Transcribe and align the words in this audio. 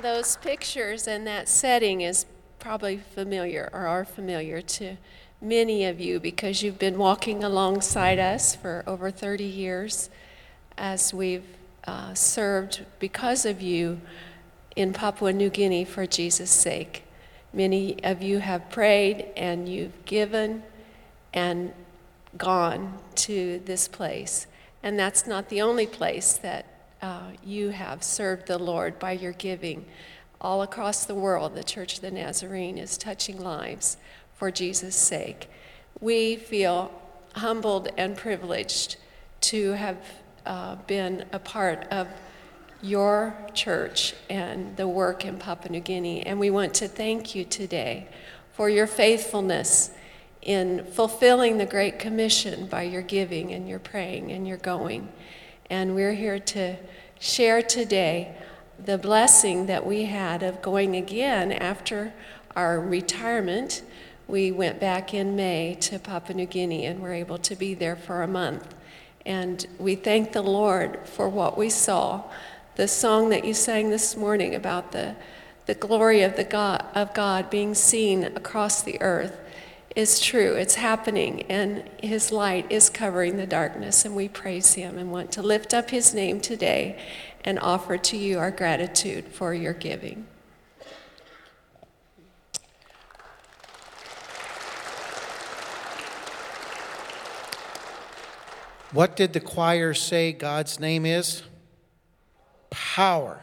those 0.00 0.36
pictures 0.38 1.06
and 1.06 1.26
that 1.26 1.48
setting 1.48 2.00
is 2.00 2.26
probably 2.58 2.96
familiar 2.96 3.68
or 3.72 3.86
are 3.86 4.04
familiar 4.04 4.62
to 4.62 4.96
many 5.40 5.84
of 5.84 6.00
you 6.00 6.20
because 6.20 6.62
you've 6.62 6.78
been 6.78 6.96
walking 6.96 7.42
alongside 7.42 8.18
us 8.18 8.54
for 8.54 8.84
over 8.86 9.10
30 9.10 9.44
years 9.44 10.08
as 10.78 11.12
we've 11.12 11.44
uh, 11.84 12.14
served 12.14 12.84
because 13.00 13.44
of 13.44 13.60
you 13.60 14.00
in 14.76 14.92
Papua 14.92 15.32
New 15.32 15.50
Guinea 15.50 15.84
for 15.84 16.06
Jesus' 16.06 16.50
sake. 16.50 17.04
Many 17.52 18.02
of 18.04 18.22
you 18.22 18.38
have 18.38 18.70
prayed 18.70 19.26
and 19.36 19.68
you've 19.68 20.04
given 20.04 20.62
and 21.34 21.72
gone 22.38 22.98
to 23.16 23.60
this 23.64 23.88
place. 23.88 24.46
And 24.82 24.98
that's 24.98 25.26
not 25.26 25.48
the 25.48 25.60
only 25.60 25.86
place 25.86 26.34
that 26.34 26.66
uh, 27.02 27.32
you 27.44 27.70
have 27.70 28.02
served 28.02 28.46
the 28.46 28.58
Lord 28.58 28.98
by 28.98 29.12
your 29.12 29.32
giving. 29.32 29.84
All 30.40 30.62
across 30.62 31.04
the 31.04 31.14
world, 31.14 31.54
the 31.54 31.64
Church 31.64 31.96
of 31.96 32.00
the 32.00 32.10
Nazarene 32.10 32.78
is 32.78 32.96
touching 32.96 33.40
lives 33.40 33.96
for 34.34 34.50
Jesus' 34.50 34.96
sake. 34.96 35.50
We 36.00 36.36
feel 36.36 36.90
humbled 37.34 37.88
and 37.96 38.16
privileged 38.16 38.96
to 39.42 39.72
have 39.72 39.98
uh, 40.46 40.76
been 40.86 41.26
a 41.32 41.38
part 41.38 41.86
of 41.90 42.08
your 42.82 43.36
church 43.54 44.14
and 44.28 44.76
the 44.76 44.88
work 44.88 45.24
in 45.24 45.38
Papua 45.38 45.70
New 45.70 45.80
Guinea. 45.80 46.26
And 46.26 46.40
we 46.40 46.50
want 46.50 46.74
to 46.74 46.88
thank 46.88 47.34
you 47.34 47.44
today 47.44 48.08
for 48.52 48.68
your 48.68 48.86
faithfulness 48.86 49.90
in 50.42 50.84
fulfilling 50.84 51.58
the 51.58 51.66
Great 51.66 51.98
Commission 52.00 52.66
by 52.66 52.82
your 52.82 53.02
giving 53.02 53.52
and 53.52 53.68
your 53.68 53.78
praying 53.78 54.32
and 54.32 54.46
your 54.46 54.56
going. 54.56 55.08
And 55.72 55.94
we're 55.94 56.12
here 56.12 56.38
to 56.38 56.76
share 57.18 57.62
today 57.62 58.36
the 58.78 58.98
blessing 58.98 59.64
that 59.68 59.86
we 59.86 60.04
had 60.04 60.42
of 60.42 60.60
going 60.60 60.96
again 60.96 61.50
after 61.50 62.12
our 62.54 62.78
retirement. 62.78 63.82
We 64.28 64.52
went 64.52 64.78
back 64.78 65.14
in 65.14 65.34
May 65.34 65.78
to 65.80 65.98
Papua 65.98 66.36
New 66.36 66.44
Guinea 66.44 66.84
and 66.84 67.00
were 67.00 67.14
able 67.14 67.38
to 67.38 67.56
be 67.56 67.72
there 67.72 67.96
for 67.96 68.22
a 68.22 68.28
month. 68.28 68.74
And 69.24 69.66
we 69.78 69.94
thank 69.94 70.32
the 70.32 70.42
Lord 70.42 70.98
for 71.04 71.26
what 71.26 71.56
we 71.56 71.70
saw. 71.70 72.24
The 72.74 72.86
song 72.86 73.30
that 73.30 73.46
you 73.46 73.54
sang 73.54 73.88
this 73.88 74.14
morning 74.14 74.54
about 74.54 74.92
the, 74.92 75.16
the 75.64 75.74
glory 75.74 76.20
of, 76.20 76.36
the 76.36 76.44
God, 76.44 76.84
of 76.94 77.14
God 77.14 77.48
being 77.48 77.74
seen 77.74 78.24
across 78.24 78.82
the 78.82 79.00
earth 79.00 79.40
is 79.96 80.20
true. 80.20 80.54
It's 80.54 80.76
happening, 80.76 81.42
and 81.42 81.88
His 82.02 82.32
light 82.32 82.70
is 82.70 82.90
covering 82.90 83.36
the 83.36 83.46
darkness, 83.46 84.04
and 84.04 84.14
we 84.14 84.28
praise 84.28 84.74
Him 84.74 84.98
and 84.98 85.10
want 85.10 85.32
to 85.32 85.42
lift 85.42 85.74
up 85.74 85.90
His 85.90 86.14
name 86.14 86.40
today 86.40 86.98
and 87.44 87.58
offer 87.58 87.98
to 87.98 88.16
you 88.16 88.38
our 88.38 88.50
gratitude 88.50 89.26
for 89.28 89.52
your 89.52 89.72
giving. 89.72 90.26
What 98.92 99.16
did 99.16 99.32
the 99.32 99.40
choir 99.40 99.94
say 99.94 100.32
God's 100.32 100.78
name 100.78 101.06
is? 101.06 101.42
Power. 102.68 103.40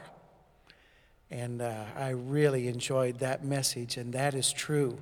And 1.31 1.61
uh, 1.61 1.85
I 1.95 2.09
really 2.09 2.67
enjoyed 2.67 3.19
that 3.19 3.43
message, 3.43 3.97
and 3.97 4.13
that 4.13 4.35
is 4.35 4.53
true. 4.53 4.99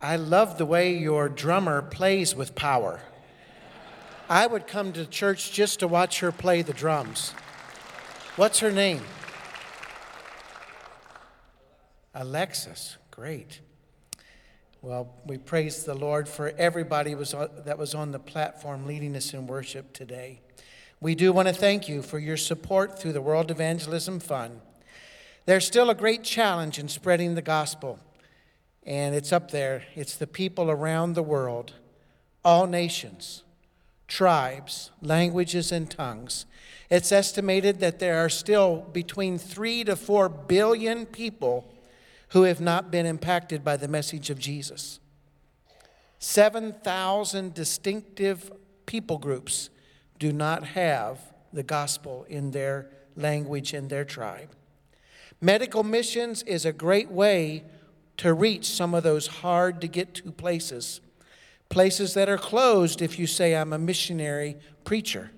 I 0.00 0.14
love 0.14 0.58
the 0.58 0.66
way 0.66 0.96
your 0.96 1.28
drummer 1.28 1.82
plays 1.82 2.34
with 2.34 2.54
power. 2.54 3.00
I 4.28 4.46
would 4.46 4.68
come 4.68 4.92
to 4.92 5.04
church 5.04 5.50
just 5.50 5.80
to 5.80 5.88
watch 5.88 6.20
her 6.20 6.30
play 6.30 6.62
the 6.62 6.72
drums. 6.72 7.30
What's 8.36 8.60
her 8.60 8.70
name? 8.70 9.02
Alexis. 12.14 12.96
Great. 13.10 13.60
Well, 14.82 15.12
we 15.26 15.38
praise 15.38 15.82
the 15.82 15.94
Lord 15.94 16.28
for 16.28 16.52
everybody 16.56 17.16
was 17.16 17.34
on, 17.34 17.48
that 17.64 17.78
was 17.78 17.96
on 17.96 18.12
the 18.12 18.20
platform 18.20 18.86
leading 18.86 19.16
us 19.16 19.34
in 19.34 19.48
worship 19.48 19.92
today. 19.92 20.40
We 21.00 21.16
do 21.16 21.32
want 21.32 21.48
to 21.48 21.54
thank 21.54 21.88
you 21.88 22.02
for 22.02 22.20
your 22.20 22.36
support 22.36 23.00
through 23.00 23.14
the 23.14 23.20
World 23.20 23.50
Evangelism 23.50 24.20
Fund. 24.20 24.60
There's 25.46 25.66
still 25.66 25.90
a 25.90 25.94
great 25.96 26.22
challenge 26.22 26.78
in 26.78 26.86
spreading 26.86 27.34
the 27.34 27.42
gospel 27.42 27.98
and 28.88 29.14
it's 29.14 29.34
up 29.34 29.50
there. 29.50 29.84
It's 29.94 30.16
the 30.16 30.26
people 30.26 30.70
around 30.70 31.12
the 31.12 31.22
world, 31.22 31.74
all 32.42 32.66
nations, 32.66 33.44
tribes, 34.08 34.90
languages, 35.02 35.70
and 35.70 35.90
tongues. 35.90 36.46
It's 36.88 37.12
estimated 37.12 37.80
that 37.80 37.98
there 37.98 38.24
are 38.24 38.30
still 38.30 38.86
between 38.90 39.36
three 39.36 39.84
to 39.84 39.94
four 39.94 40.30
billion 40.30 41.04
people 41.04 41.70
who 42.28 42.44
have 42.44 42.62
not 42.62 42.90
been 42.90 43.04
impacted 43.04 43.62
by 43.62 43.76
the 43.76 43.88
message 43.88 44.30
of 44.30 44.38
Jesus. 44.38 45.00
7,000 46.18 47.52
distinctive 47.52 48.50
people 48.86 49.18
groups 49.18 49.68
do 50.18 50.32
not 50.32 50.64
have 50.68 51.20
the 51.52 51.62
gospel 51.62 52.24
in 52.30 52.52
their 52.52 52.88
language 53.16 53.74
and 53.74 53.90
their 53.90 54.06
tribe. 54.06 54.48
Medical 55.42 55.84
missions 55.84 56.42
is 56.44 56.64
a 56.64 56.72
great 56.72 57.10
way 57.10 57.64
to 58.18 58.34
reach 58.34 58.66
some 58.66 58.94
of 58.94 59.02
those 59.02 59.26
hard 59.26 59.80
to 59.80 59.88
get 59.88 60.14
to 60.14 60.30
places. 60.30 61.00
Places 61.68 62.14
that 62.14 62.28
are 62.28 62.38
closed 62.38 63.00
if 63.00 63.18
you 63.18 63.26
say, 63.26 63.54
I'm 63.54 63.72
a 63.72 63.78
missionary 63.78 64.56
preacher. 64.84 65.30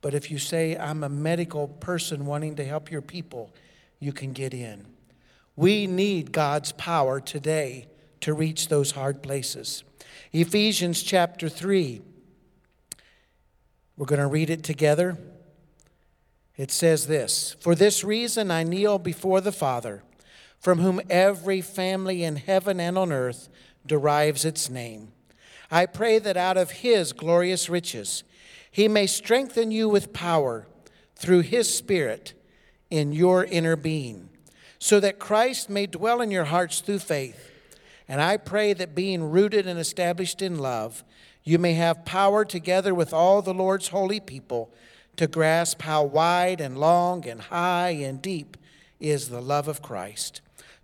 But 0.00 0.14
if 0.14 0.30
you 0.30 0.38
say, 0.38 0.76
I'm 0.76 1.02
a 1.02 1.08
medical 1.08 1.68
person 1.68 2.26
wanting 2.26 2.56
to 2.56 2.64
help 2.64 2.90
your 2.90 3.02
people, 3.02 3.52
you 3.98 4.12
can 4.12 4.32
get 4.32 4.54
in. 4.54 4.86
We 5.56 5.86
need 5.86 6.32
God's 6.32 6.72
power 6.72 7.20
today 7.20 7.88
to 8.20 8.34
reach 8.34 8.68
those 8.68 8.92
hard 8.92 9.22
places. 9.22 9.82
Ephesians 10.32 11.02
chapter 11.02 11.48
3, 11.48 12.02
we're 13.96 14.06
going 14.06 14.20
to 14.20 14.26
read 14.26 14.50
it 14.50 14.62
together. 14.62 15.16
It 16.56 16.70
says 16.70 17.06
this 17.06 17.56
For 17.60 17.74
this 17.74 18.04
reason 18.04 18.50
I 18.50 18.62
kneel 18.62 18.98
before 18.98 19.40
the 19.40 19.52
Father 19.52 20.02
from 20.60 20.80
whom 20.80 21.00
every 21.08 21.60
family 21.60 22.24
in 22.24 22.36
heaven 22.36 22.80
and 22.80 22.98
on 22.98 23.12
earth 23.12 23.48
derives 23.86 24.44
its 24.44 24.68
name. 24.68 25.12
I 25.70 25.86
pray 25.86 26.18
that 26.18 26.36
out 26.36 26.56
of 26.56 26.70
his 26.70 27.12
glorious 27.12 27.68
riches 27.68 28.24
he 28.70 28.88
may 28.88 29.06
strengthen 29.06 29.70
you 29.70 29.88
with 29.88 30.12
power 30.12 30.66
through 31.14 31.40
his 31.40 31.72
Spirit 31.72 32.34
in 32.90 33.12
your 33.12 33.44
inner 33.44 33.74
being, 33.74 34.28
so 34.78 35.00
that 35.00 35.18
Christ 35.18 35.70
may 35.70 35.86
dwell 35.86 36.20
in 36.20 36.30
your 36.30 36.44
hearts 36.44 36.80
through 36.80 36.98
faith. 36.98 37.50
And 38.06 38.20
I 38.20 38.36
pray 38.36 38.72
that 38.74 38.94
being 38.94 39.30
rooted 39.30 39.66
and 39.66 39.80
established 39.80 40.42
in 40.42 40.58
love, 40.58 41.02
you 41.42 41.58
may 41.58 41.72
have 41.72 42.04
power 42.04 42.44
together 42.44 42.94
with 42.94 43.12
all 43.12 43.40
the 43.40 43.54
Lord's 43.54 43.88
holy 43.88 44.20
people 44.20 44.72
to 45.16 45.26
grasp 45.26 45.82
how 45.82 46.04
wide 46.04 46.60
and 46.60 46.76
long 46.78 47.26
and 47.26 47.40
high 47.40 47.90
and 47.90 48.20
deep 48.20 48.56
is 49.00 49.28
the 49.28 49.40
love 49.40 49.68
of 49.68 49.82
Christ 49.82 50.42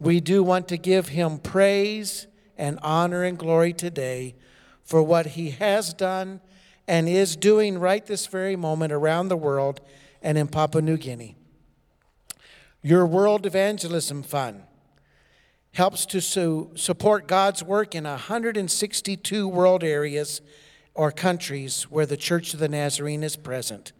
We 0.00 0.20
do 0.20 0.42
want 0.42 0.66
to 0.68 0.78
give 0.78 1.08
him 1.08 1.38
praise 1.38 2.26
and 2.56 2.78
honor 2.82 3.22
and 3.22 3.38
glory 3.38 3.74
today 3.74 4.34
for 4.82 5.02
what 5.02 5.26
he 5.26 5.50
has 5.50 5.92
done 5.92 6.40
and 6.88 7.06
is 7.06 7.36
doing 7.36 7.78
right 7.78 8.04
this 8.04 8.26
very 8.26 8.56
moment 8.56 8.94
around 8.94 9.28
the 9.28 9.36
world 9.36 9.82
and 10.22 10.38
in 10.38 10.48
Papua 10.48 10.80
New 10.80 10.96
Guinea. 10.96 11.36
Your 12.82 13.04
World 13.04 13.44
Evangelism 13.44 14.22
Fund 14.22 14.62
helps 15.74 16.06
to 16.06 16.20
su- 16.20 16.70
support 16.76 17.28
God's 17.28 17.62
work 17.62 17.94
in 17.94 18.04
162 18.04 19.46
world 19.46 19.84
areas 19.84 20.40
or 20.94 21.12
countries 21.12 21.84
where 21.84 22.06
the 22.06 22.16
Church 22.16 22.54
of 22.54 22.60
the 22.60 22.68
Nazarene 22.68 23.22
is 23.22 23.36
present. 23.36 23.92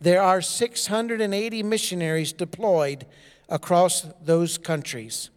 There 0.00 0.22
are 0.22 0.40
680 0.40 1.62
missionaries 1.64 2.32
deployed 2.32 3.04
across 3.48 4.06
those 4.22 4.56
countries. 4.56 5.28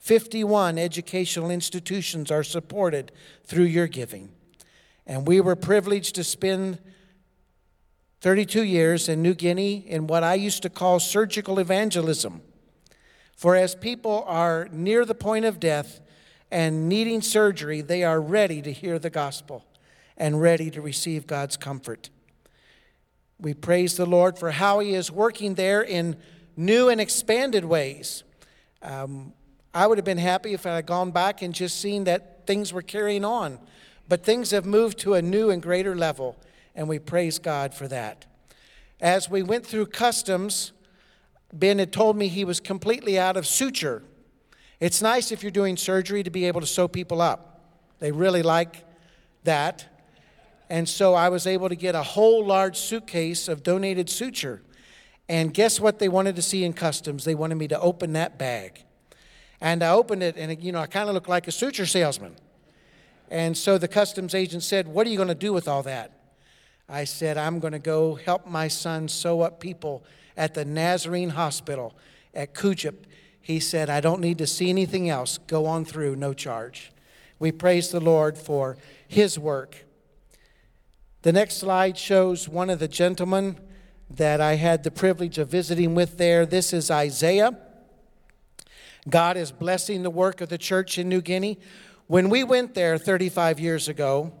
51 0.00 0.78
educational 0.78 1.50
institutions 1.50 2.30
are 2.30 2.42
supported 2.42 3.12
through 3.44 3.64
your 3.64 3.86
giving. 3.86 4.32
And 5.06 5.28
we 5.28 5.40
were 5.40 5.56
privileged 5.56 6.14
to 6.14 6.24
spend 6.24 6.78
32 8.22 8.64
years 8.64 9.08
in 9.08 9.22
New 9.22 9.34
Guinea 9.34 9.76
in 9.86 10.06
what 10.06 10.24
I 10.24 10.34
used 10.34 10.62
to 10.62 10.70
call 10.70 11.00
surgical 11.00 11.58
evangelism. 11.58 12.40
For 13.36 13.54
as 13.54 13.74
people 13.74 14.24
are 14.26 14.68
near 14.72 15.04
the 15.04 15.14
point 15.14 15.44
of 15.44 15.60
death 15.60 16.00
and 16.50 16.88
needing 16.88 17.22
surgery, 17.22 17.80
they 17.80 18.02
are 18.02 18.20
ready 18.20 18.62
to 18.62 18.72
hear 18.72 18.98
the 18.98 19.10
gospel 19.10 19.64
and 20.16 20.40
ready 20.40 20.70
to 20.70 20.80
receive 20.80 21.26
God's 21.26 21.56
comfort. 21.56 22.10
We 23.38 23.54
praise 23.54 23.96
the 23.96 24.06
Lord 24.06 24.38
for 24.38 24.50
how 24.50 24.80
He 24.80 24.94
is 24.94 25.10
working 25.10 25.54
there 25.54 25.82
in 25.82 26.16
new 26.56 26.88
and 26.88 27.00
expanded 27.00 27.64
ways. 27.64 28.22
Um, 28.82 29.32
I 29.72 29.86
would 29.86 29.98
have 29.98 30.04
been 30.04 30.18
happy 30.18 30.52
if 30.52 30.66
I 30.66 30.76
had 30.76 30.86
gone 30.86 31.10
back 31.12 31.42
and 31.42 31.54
just 31.54 31.80
seen 31.80 32.04
that 32.04 32.46
things 32.46 32.72
were 32.72 32.82
carrying 32.82 33.24
on. 33.24 33.58
But 34.08 34.24
things 34.24 34.50
have 34.50 34.66
moved 34.66 34.98
to 35.00 35.14
a 35.14 35.22
new 35.22 35.50
and 35.50 35.62
greater 35.62 35.94
level, 35.94 36.36
and 36.74 36.88
we 36.88 36.98
praise 36.98 37.38
God 37.38 37.72
for 37.72 37.86
that. 37.88 38.26
As 39.00 39.30
we 39.30 39.42
went 39.42 39.64
through 39.64 39.86
customs, 39.86 40.72
Ben 41.52 41.78
had 41.78 41.92
told 41.92 42.16
me 42.16 42.26
he 42.26 42.44
was 42.44 42.58
completely 42.58 43.18
out 43.18 43.36
of 43.36 43.46
suture. 43.46 44.02
It's 44.80 45.00
nice 45.00 45.30
if 45.30 45.42
you're 45.42 45.50
doing 45.52 45.76
surgery 45.76 46.22
to 46.22 46.30
be 46.30 46.46
able 46.46 46.60
to 46.60 46.66
sew 46.66 46.88
people 46.88 47.20
up. 47.20 47.60
They 48.00 48.10
really 48.10 48.42
like 48.42 48.84
that. 49.44 49.86
And 50.68 50.88
so 50.88 51.14
I 51.14 51.28
was 51.28 51.46
able 51.46 51.68
to 51.68 51.76
get 51.76 51.94
a 51.94 52.02
whole 52.02 52.44
large 52.44 52.78
suitcase 52.78 53.46
of 53.46 53.62
donated 53.62 54.10
suture. 54.10 54.62
And 55.28 55.54
guess 55.54 55.78
what 55.78 55.98
they 56.00 56.08
wanted 56.08 56.34
to 56.36 56.42
see 56.42 56.64
in 56.64 56.72
customs? 56.72 57.24
They 57.24 57.34
wanted 57.34 57.56
me 57.56 57.68
to 57.68 57.78
open 57.78 58.14
that 58.14 58.38
bag. 58.38 58.84
And 59.60 59.82
I 59.82 59.90
opened 59.90 60.22
it, 60.22 60.36
and 60.36 60.62
you 60.62 60.72
know, 60.72 60.80
I 60.80 60.86
kind 60.86 61.08
of 61.08 61.14
looked 61.14 61.28
like 61.28 61.46
a 61.48 61.52
suture 61.52 61.86
salesman. 61.86 62.36
And 63.30 63.56
so 63.56 63.78
the 63.78 63.88
customs 63.88 64.34
agent 64.34 64.62
said, 64.62 64.88
What 64.88 65.06
are 65.06 65.10
you 65.10 65.16
going 65.16 65.28
to 65.28 65.34
do 65.34 65.52
with 65.52 65.68
all 65.68 65.82
that? 65.84 66.12
I 66.88 67.04
said, 67.04 67.38
I'm 67.38 67.60
going 67.60 67.72
to 67.72 67.78
go 67.78 68.16
help 68.16 68.46
my 68.46 68.66
son 68.66 69.06
sew 69.08 69.42
up 69.42 69.60
people 69.60 70.02
at 70.36 70.54
the 70.54 70.64
Nazarene 70.64 71.30
Hospital 71.30 71.94
at 72.34 72.54
Kudjip. 72.54 73.04
He 73.40 73.60
said, 73.60 73.88
I 73.88 74.00
don't 74.00 74.20
need 74.20 74.38
to 74.38 74.46
see 74.46 74.70
anything 74.70 75.08
else. 75.08 75.38
Go 75.38 75.66
on 75.66 75.84
through, 75.84 76.16
no 76.16 76.32
charge. 76.34 76.90
We 77.38 77.52
praise 77.52 77.90
the 77.90 78.00
Lord 78.00 78.36
for 78.36 78.76
his 79.06 79.38
work. 79.38 79.86
The 81.22 81.32
next 81.32 81.58
slide 81.58 81.96
shows 81.96 82.48
one 82.48 82.70
of 82.70 82.80
the 82.80 82.88
gentlemen 82.88 83.58
that 84.08 84.40
I 84.40 84.56
had 84.56 84.82
the 84.82 84.90
privilege 84.90 85.38
of 85.38 85.48
visiting 85.48 85.94
with 85.94 86.18
there. 86.18 86.44
This 86.44 86.72
is 86.72 86.90
Isaiah. 86.90 87.56
God 89.08 89.36
is 89.36 89.50
blessing 89.50 90.02
the 90.02 90.10
work 90.10 90.40
of 90.40 90.48
the 90.48 90.58
church 90.58 90.98
in 90.98 91.08
New 91.08 91.22
Guinea. 91.22 91.58
When 92.06 92.28
we 92.28 92.44
went 92.44 92.74
there 92.74 92.98
35 92.98 93.58
years 93.58 93.88
ago, 93.88 94.32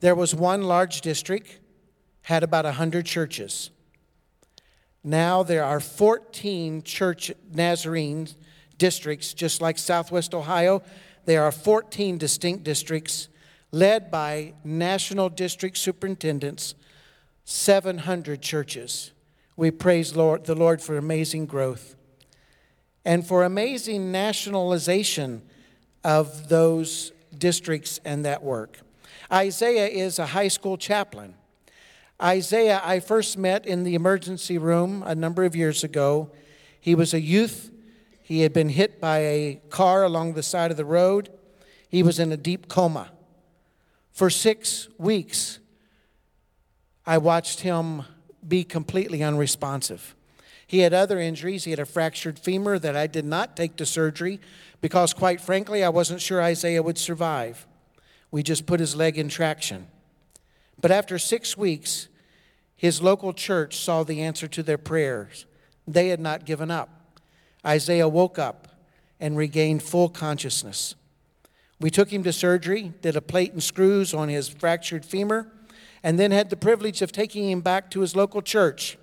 there 0.00 0.14
was 0.14 0.34
one 0.34 0.62
large 0.62 1.00
district, 1.00 1.60
had 2.22 2.42
about 2.42 2.64
100 2.64 3.06
churches. 3.06 3.70
Now 5.04 5.42
there 5.42 5.64
are 5.64 5.80
14 5.80 6.82
church 6.82 7.30
Nazarene 7.52 8.28
districts, 8.78 9.32
just 9.32 9.60
like 9.60 9.78
Southwest 9.78 10.34
Ohio. 10.34 10.82
There 11.24 11.44
are 11.44 11.52
14 11.52 12.18
distinct 12.18 12.64
districts 12.64 13.28
led 13.70 14.10
by 14.10 14.54
national 14.64 15.28
district 15.28 15.76
superintendents, 15.78 16.74
700 17.44 18.40
churches. 18.40 19.12
We 19.56 19.70
praise 19.70 20.16
Lord, 20.16 20.46
the 20.46 20.54
Lord 20.54 20.80
for 20.80 20.96
amazing 20.96 21.46
growth 21.46 21.96
and 23.08 23.26
for 23.26 23.42
amazing 23.42 24.12
nationalization 24.12 25.40
of 26.04 26.50
those 26.50 27.10
districts 27.38 27.98
and 28.04 28.26
that 28.26 28.42
work. 28.42 28.80
Isaiah 29.32 29.86
is 29.86 30.18
a 30.18 30.26
high 30.26 30.48
school 30.48 30.76
chaplain. 30.76 31.32
Isaiah, 32.22 32.82
I 32.84 33.00
first 33.00 33.38
met 33.38 33.64
in 33.64 33.82
the 33.84 33.94
emergency 33.94 34.58
room 34.58 35.02
a 35.06 35.14
number 35.14 35.44
of 35.44 35.56
years 35.56 35.82
ago. 35.82 36.30
He 36.78 36.94
was 36.94 37.14
a 37.14 37.20
youth. 37.20 37.70
He 38.22 38.42
had 38.42 38.52
been 38.52 38.68
hit 38.68 39.00
by 39.00 39.20
a 39.20 39.62
car 39.70 40.04
along 40.04 40.34
the 40.34 40.42
side 40.42 40.70
of 40.70 40.76
the 40.76 40.84
road. 40.84 41.30
He 41.88 42.02
was 42.02 42.18
in 42.18 42.30
a 42.30 42.36
deep 42.36 42.68
coma. 42.68 43.10
For 44.12 44.28
six 44.28 44.86
weeks, 44.98 45.60
I 47.06 47.16
watched 47.16 47.60
him 47.60 48.02
be 48.46 48.64
completely 48.64 49.22
unresponsive. 49.22 50.14
He 50.68 50.80
had 50.80 50.92
other 50.92 51.18
injuries. 51.18 51.64
He 51.64 51.70
had 51.70 51.80
a 51.80 51.86
fractured 51.86 52.38
femur 52.38 52.78
that 52.78 52.94
I 52.94 53.06
did 53.06 53.24
not 53.24 53.56
take 53.56 53.76
to 53.76 53.86
surgery 53.86 54.38
because, 54.82 55.14
quite 55.14 55.40
frankly, 55.40 55.82
I 55.82 55.88
wasn't 55.88 56.20
sure 56.20 56.42
Isaiah 56.42 56.82
would 56.82 56.98
survive. 56.98 57.66
We 58.30 58.42
just 58.42 58.66
put 58.66 58.78
his 58.78 58.94
leg 58.94 59.16
in 59.16 59.30
traction. 59.30 59.86
But 60.78 60.90
after 60.90 61.18
six 61.18 61.56
weeks, 61.56 62.08
his 62.76 63.00
local 63.00 63.32
church 63.32 63.78
saw 63.78 64.04
the 64.04 64.20
answer 64.20 64.46
to 64.46 64.62
their 64.62 64.76
prayers. 64.76 65.46
They 65.86 66.08
had 66.08 66.20
not 66.20 66.44
given 66.44 66.70
up. 66.70 66.90
Isaiah 67.64 68.06
woke 68.06 68.38
up 68.38 68.68
and 69.18 69.38
regained 69.38 69.82
full 69.82 70.10
consciousness. 70.10 70.94
We 71.80 71.90
took 71.90 72.12
him 72.12 72.22
to 72.24 72.32
surgery, 72.32 72.92
did 73.00 73.16
a 73.16 73.22
plate 73.22 73.52
and 73.54 73.62
screws 73.62 74.12
on 74.12 74.28
his 74.28 74.50
fractured 74.50 75.06
femur, 75.06 75.50
and 76.02 76.18
then 76.18 76.30
had 76.30 76.50
the 76.50 76.56
privilege 76.56 77.00
of 77.00 77.10
taking 77.10 77.50
him 77.50 77.62
back 77.62 77.90
to 77.92 78.00
his 78.00 78.14
local 78.14 78.42
church. 78.42 78.98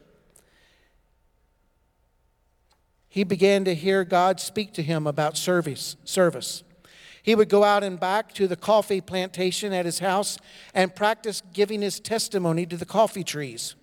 He 3.15 3.23
began 3.23 3.63
to 3.63 3.73
hear 3.73 4.03
God 4.03 4.41
speak 4.41 4.73
to 4.73 4.83
him 4.83 5.07
about 5.07 5.37
service. 5.37 5.95
service. 6.03 6.65
He 7.23 7.33
would 7.33 7.47
go 7.47 7.63
out 7.63 7.81
and 7.81 7.97
back 7.97 8.33
to 8.33 8.45
the 8.45 8.57
coffee 8.57 8.99
plantation 8.99 9.71
at 9.71 9.85
his 9.85 9.99
house 9.99 10.37
and 10.73 10.93
practice 10.93 11.41
giving 11.53 11.81
his 11.81 12.01
testimony 12.01 12.65
to 12.65 12.75
the 12.75 12.85
coffee 12.85 13.23
trees. 13.23 13.75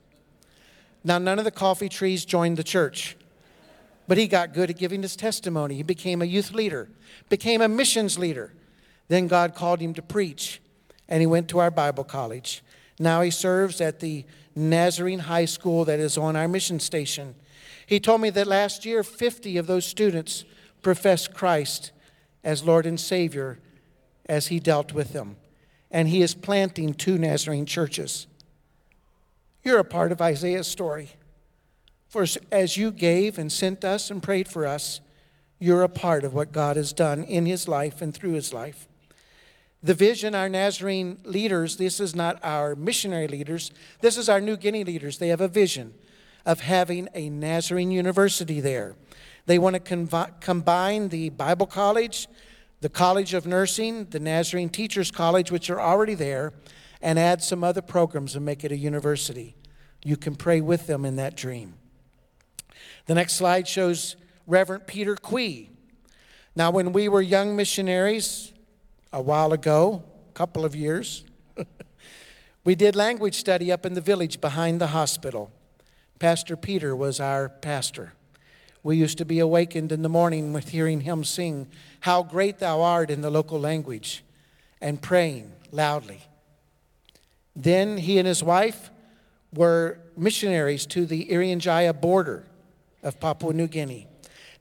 Now, 1.03 1.17
none 1.17 1.39
of 1.39 1.47
the 1.47 1.51
coffee 1.51 1.89
trees 1.89 2.27
joined 2.27 2.59
the 2.59 2.63
church, 2.63 3.17
but 4.07 4.19
he 4.19 4.27
got 4.27 4.53
good 4.53 4.69
at 4.69 4.77
giving 4.77 5.01
his 5.01 5.17
testimony. 5.17 5.77
He 5.77 5.83
became 5.83 6.21
a 6.21 6.27
youth 6.27 6.53
leader, 6.53 6.91
became 7.31 7.63
a 7.63 7.69
missions 7.69 8.19
leader, 8.19 8.53
then 9.09 9.29
God 9.29 9.55
called 9.55 9.81
him 9.81 9.95
to 9.95 10.03
preach, 10.03 10.61
and 11.09 11.23
he 11.23 11.27
went 11.27 11.49
to 11.49 11.59
our 11.59 11.71
Bible 11.71 12.05
college. 12.05 12.63
Now 12.99 13.23
he 13.23 13.31
serves 13.31 13.81
at 13.81 14.01
the 14.01 14.27
Nazarene 14.55 15.21
High 15.21 15.45
School 15.45 15.85
that 15.85 16.01
is 16.01 16.19
on 16.19 16.37
our 16.37 16.49
mission 16.49 16.81
station. 16.81 17.35
He 17.87 18.01
told 18.01 18.21
me 18.21 18.31
that 18.31 18.47
last 18.47 18.85
year, 18.85 19.03
50 19.03 19.57
of 19.57 19.67
those 19.67 19.85
students 19.85 20.45
professed 20.83 21.35
Christ 21.35 21.93
as 22.45 22.65
Lord 22.65 22.87
and 22.87 22.99
Savior 22.99 23.59
as 24.27 24.49
he 24.49 24.61
dealt 24.61 24.93
with 24.93 25.13
them. 25.13 25.37
And 25.91 26.09
he 26.09 26.23
is 26.23 26.35
planting 26.35 26.95
two 26.95 27.19
Nazarene 27.19 27.67
churches. 27.67 28.27
You're 29.63 29.79
a 29.79 29.85
part 29.85 30.13
of 30.13 30.21
Isaiah's 30.21 30.67
story. 30.67 31.11
For 32.09 32.27
as 32.51 32.77
you 32.77 32.91
gave 32.91 33.39
and 33.39 33.51
sent 33.51 33.85
us 33.85 34.11
and 34.11 34.23
prayed 34.23 34.49
for 34.49 34.67
us, 34.67 35.01
you're 35.59 35.83
a 35.83 35.89
part 35.89 36.25
of 36.25 36.35
what 36.35 36.53
God 36.53 36.77
has 36.77 36.93
done 36.93 37.25
in 37.25 37.47
his 37.47 37.69
life 37.69 38.03
and 38.03 38.13
through 38.13 38.33
his 38.33 38.53
life. 38.53 38.89
The 39.83 39.95
vision, 39.95 40.35
our 40.35 40.49
Nazarene 40.49 41.19
leaders, 41.25 41.77
this 41.77 41.99
is 41.99 42.15
not 42.15 42.39
our 42.45 42.77
missionary 42.77 43.27
leaders, 43.27 43.73
this 44.01 44.17
is 44.17 44.29
our 44.29 44.41
New 44.41 44.57
Guinea 44.57 44.85
leaders. 44.85 45.19
They 45.19 45.29
have 45.29 45.41
a 45.41 45.49
vision 45.49 45.95
of 46.47 46.61
having 46.61 47.09
a 47.15 47.29
Nazarene 47.29 47.91
university 47.91 48.61
there. 48.61 48.95
They 49.47 49.59
want 49.59 49.75
to 49.75 49.81
conv- 49.81 50.41
combine 50.41 51.09
the 51.09 51.31
Bible 51.31 51.67
College, 51.67 52.29
the 52.81 52.89
College 52.89 53.35
of 53.35 53.47
Nursing, 53.47 54.07
the 54.07 54.21
Nazarene 54.21 54.69
Teachers 54.69 55.11
College, 55.11 55.51
which 55.51 55.69
are 55.69 55.81
already 55.81 56.15
there, 56.15 56.53
and 57.01 57.19
add 57.19 57.43
some 57.43 57.65
other 57.65 57.83
programs 57.83 58.37
and 58.37 58.45
make 58.45 58.65
it 58.65 58.71
a 58.71 58.77
university. 58.77 59.57
You 60.05 60.17
can 60.17 60.37
pray 60.37 60.61
with 60.61 60.87
them 60.87 61.05
in 61.05 61.17
that 61.17 61.37
dream. 61.37 61.75
The 63.07 63.15
next 63.15 63.35
slide 63.35 63.67
shows 63.67 64.15
Reverend 64.47 64.87
Peter 64.87 65.17
Quee. 65.17 65.71
Now, 66.55 66.71
when 66.71 66.93
we 66.93 67.09
were 67.09 67.23
young 67.23 67.57
missionaries, 67.57 68.52
a 69.13 69.21
while 69.21 69.53
ago, 69.53 70.03
a 70.31 70.33
couple 70.33 70.65
of 70.65 70.75
years. 70.75 71.25
we 72.65 72.75
did 72.75 72.97
language 72.97 73.35
study 73.35 73.71
up 73.71 73.85
in 73.85 73.95
the 73.95 74.01
village 74.01 74.41
behind 74.41 74.81
the 74.81 74.89
hospital. 74.89 75.51
Pastor 76.19 76.57
Peter 76.57 76.97
was 76.97 77.21
our 77.21 77.49
pastor. 77.49 78.15
We 78.83 78.97
used 78.97 79.19
to 79.19 79.25
be 79.25 79.39
awakened 79.39 79.93
in 79.93 80.03
the 80.03 80.09
morning 80.09 80.53
with 80.53 80.71
hearing 80.71 81.03
him 81.03 81.25
sing, 81.25 81.69
How 82.01 82.23
Great 82.23 82.59
Thou 82.59 82.81
Art 82.81 83.11
in 83.11 83.21
the 83.21 83.31
local 83.31 83.61
language, 83.61 84.25
and 84.81 85.01
praying 85.01 85.53
loudly. 85.71 86.23
Then 87.55 87.99
he 87.99 88.19
and 88.19 88.27
his 88.27 88.43
wife 88.43 88.91
were 89.55 89.99
missionaries 90.17 90.87
to 90.87 91.07
the 91.07 91.27
Irian 91.27 91.59
Jaya 91.59 91.93
border 91.93 92.47
of 93.03 93.21
Papua 93.21 93.53
New 93.53 93.69
Guinea. 93.69 94.09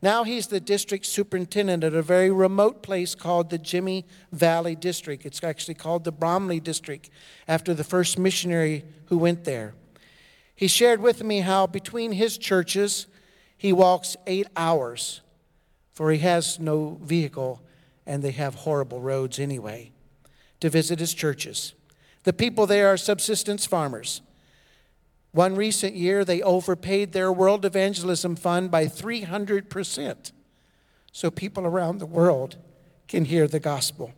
Now 0.02 0.24
he's 0.24 0.48
the 0.48 0.60
district 0.60 1.06
superintendent 1.06 1.84
at 1.84 1.94
a 1.94 2.02
very 2.02 2.32
remote 2.32 2.82
place 2.82 3.14
called 3.14 3.50
the 3.50 3.60
Jimi 3.60 4.06
Valley 4.32 4.76
District. 4.76 5.26
It's 5.26 5.44
actually 5.44 5.76
called 5.76 6.04
the 6.04 6.12
Bromley 6.12 6.60
District 6.60 7.10
after 7.48 7.74
the 7.74 7.84
first 7.84 8.18
missionary 8.18 8.84
who 9.06 9.18
went 9.18 9.44
there. 9.44 9.76
He 10.56 10.68
shared 10.68 11.02
with 11.02 11.24
me 11.24 11.42
how 11.42 11.68
between 11.68 12.14
his 12.14 12.38
churches 12.38 13.08
he 13.56 13.72
walks 13.72 14.18
eight 14.26 14.48
hours, 14.58 15.22
for 15.92 16.12
he 16.12 16.20
has 16.20 16.60
no 16.60 16.98
vehicle 17.02 17.62
and 18.06 18.24
they 18.24 18.32
have 18.32 18.56
horrible 18.56 19.02
roads 19.02 19.38
anyway, 19.38 19.92
to 20.60 20.70
visit 20.70 21.00
his 21.00 21.14
churches. 21.14 21.74
The 22.24 22.34
people 22.34 22.66
there 22.66 22.88
are 22.88 22.98
subsistence 22.98 23.68
farmers. 23.68 24.22
One 25.32 25.56
recent 25.56 25.96
year, 25.96 26.26
they 26.26 26.42
overpaid 26.42 27.14
their 27.14 27.32
World 27.32 27.64
Evangelism 27.64 28.36
Fund 28.36 28.70
by 28.70 28.86
300%. 28.86 30.32
so 31.14 31.30
people 31.30 31.66
around 31.66 31.98
the 31.98 32.06
world 32.06 32.56
can 33.08 33.26
hear 33.26 33.46
the 33.46 33.60
gospel. 33.60 34.14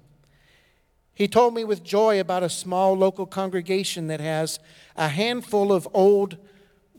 He 1.15 1.27
told 1.27 1.55
me 1.55 1.63
with 1.63 1.83
joy 1.83 2.19
about 2.19 2.43
a 2.43 2.49
small 2.49 2.93
local 2.95 3.25
congregation 3.25 4.07
that 4.07 4.19
has 4.19 4.59
a 4.95 5.09
handful 5.09 5.71
of 5.71 5.87
old 5.93 6.37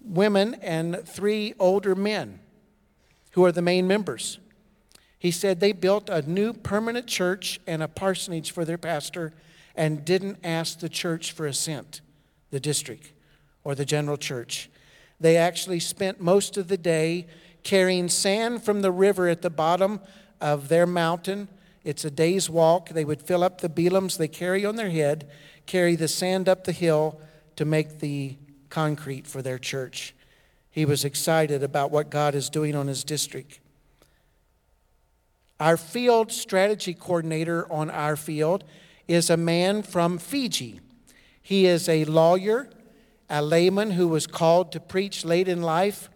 women 0.04 0.54
and 0.54 1.06
three 1.06 1.54
older 1.58 1.94
men 1.94 2.40
who 3.32 3.44
are 3.44 3.52
the 3.52 3.62
main 3.62 3.86
members. 3.86 4.38
He 5.18 5.30
said 5.30 5.58
they 5.58 5.72
built 5.72 6.08
a 6.08 6.22
new 6.22 6.52
permanent 6.52 7.06
church 7.06 7.60
and 7.66 7.82
a 7.82 7.88
parsonage 7.88 8.50
for 8.50 8.64
their 8.64 8.78
pastor 8.78 9.32
and 9.74 10.04
didn't 10.04 10.38
ask 10.44 10.80
the 10.80 10.88
church 10.88 11.32
for 11.32 11.46
a 11.46 11.54
cent, 11.54 12.00
the 12.50 12.60
district 12.60 13.13
or 13.64 13.74
the 13.74 13.84
general 13.84 14.16
church. 14.16 14.70
They 15.18 15.36
actually 15.36 15.80
spent 15.80 16.20
most 16.20 16.56
of 16.56 16.68
the 16.68 16.76
day 16.76 17.26
carrying 17.62 18.08
sand 18.08 18.62
from 18.62 18.82
the 18.82 18.92
river 18.92 19.28
at 19.28 19.42
the 19.42 19.50
bottom 19.50 20.00
of 20.40 20.68
their 20.68 20.86
mountain. 20.86 21.48
It's 21.82 22.04
a 22.04 22.10
day's 22.10 22.48
walk. 22.48 22.90
They 22.90 23.04
would 23.04 23.22
fill 23.22 23.42
up 23.42 23.60
the 23.60 23.68
bilums 23.68 24.18
they 24.18 24.28
carry 24.28 24.64
on 24.64 24.76
their 24.76 24.90
head, 24.90 25.28
carry 25.66 25.96
the 25.96 26.08
sand 26.08 26.48
up 26.48 26.64
the 26.64 26.72
hill 26.72 27.20
to 27.56 27.64
make 27.64 28.00
the 28.00 28.36
concrete 28.68 29.26
for 29.26 29.40
their 29.40 29.58
church. 29.58 30.14
He 30.70 30.84
was 30.84 31.04
excited 31.04 31.62
about 31.62 31.90
what 31.90 32.10
God 32.10 32.34
is 32.34 32.50
doing 32.50 32.74
on 32.74 32.88
his 32.88 33.04
district. 33.04 33.60
Our 35.60 35.76
field 35.76 36.32
strategy 36.32 36.94
coordinator 36.94 37.70
on 37.72 37.88
our 37.88 38.16
field 38.16 38.64
is 39.06 39.30
a 39.30 39.36
man 39.36 39.82
from 39.82 40.18
Fiji. 40.18 40.80
He 41.40 41.66
is 41.66 41.88
a 41.88 42.04
lawyer, 42.06 42.68
a 43.28 43.42
layman 43.42 43.92
who 43.92 44.08
was 44.08 44.26
called 44.26 44.72
to 44.72 44.80
preach 44.80 45.24
late 45.24 45.48
in 45.48 45.62
life, 45.62 46.10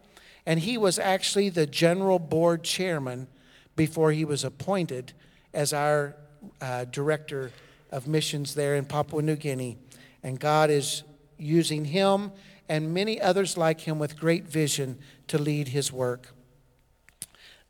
and 0.47 0.61
he 0.61 0.79
was 0.79 0.99
actually 0.99 1.49
the 1.49 1.67
general 1.67 2.19
board 2.19 2.63
chairman 2.63 3.29
before 3.77 4.13
he 4.13 4.25
was 4.25 4.45
appointed 4.45 5.13
as 5.53 5.73
our 5.73 6.17
uh, 6.61 6.85
director 6.87 7.53
of 7.91 8.07
missions 8.07 8.55
there 8.55 8.75
in 8.75 8.85
Papua 8.85 9.23
New 9.23 9.37
Guinea. 9.37 9.79
And 10.23 10.39
God 10.39 10.71
is 10.71 11.05
using 11.39 11.87
him 11.87 12.33
and 12.69 12.93
many 12.93 13.21
others 13.21 13.57
like 13.57 13.81
him 13.81 13.99
with 13.99 14.19
great 14.19 14.45
vision 14.47 14.99
to 15.29 15.39
lead 15.39 15.69
his 15.69 15.93
work. 15.93 16.35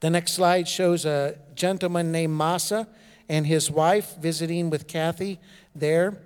The 0.00 0.10
next 0.10 0.32
slide 0.32 0.68
shows 0.68 1.04
a 1.04 1.38
gentleman 1.54 2.10
named 2.12 2.38
Masa 2.38 2.86
and 3.28 3.46
his 3.46 3.70
wife 3.70 4.16
visiting 4.16 4.70
with 4.70 4.86
Kathy 4.86 5.38
there. 5.74 6.18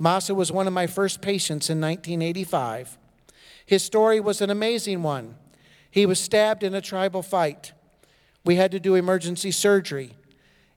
Masa 0.00 0.34
was 0.34 0.52
one 0.52 0.66
of 0.66 0.72
my 0.72 0.86
first 0.86 1.20
patients 1.20 1.68
in 1.68 1.80
1985. 1.80 2.98
His 3.66 3.82
story 3.82 4.20
was 4.20 4.40
an 4.40 4.50
amazing 4.50 5.02
one. 5.02 5.34
He 5.90 6.06
was 6.06 6.20
stabbed 6.20 6.62
in 6.62 6.74
a 6.74 6.80
tribal 6.80 7.22
fight. 7.22 7.72
We 8.44 8.54
had 8.54 8.70
to 8.70 8.80
do 8.80 8.94
emergency 8.94 9.50
surgery. 9.50 10.12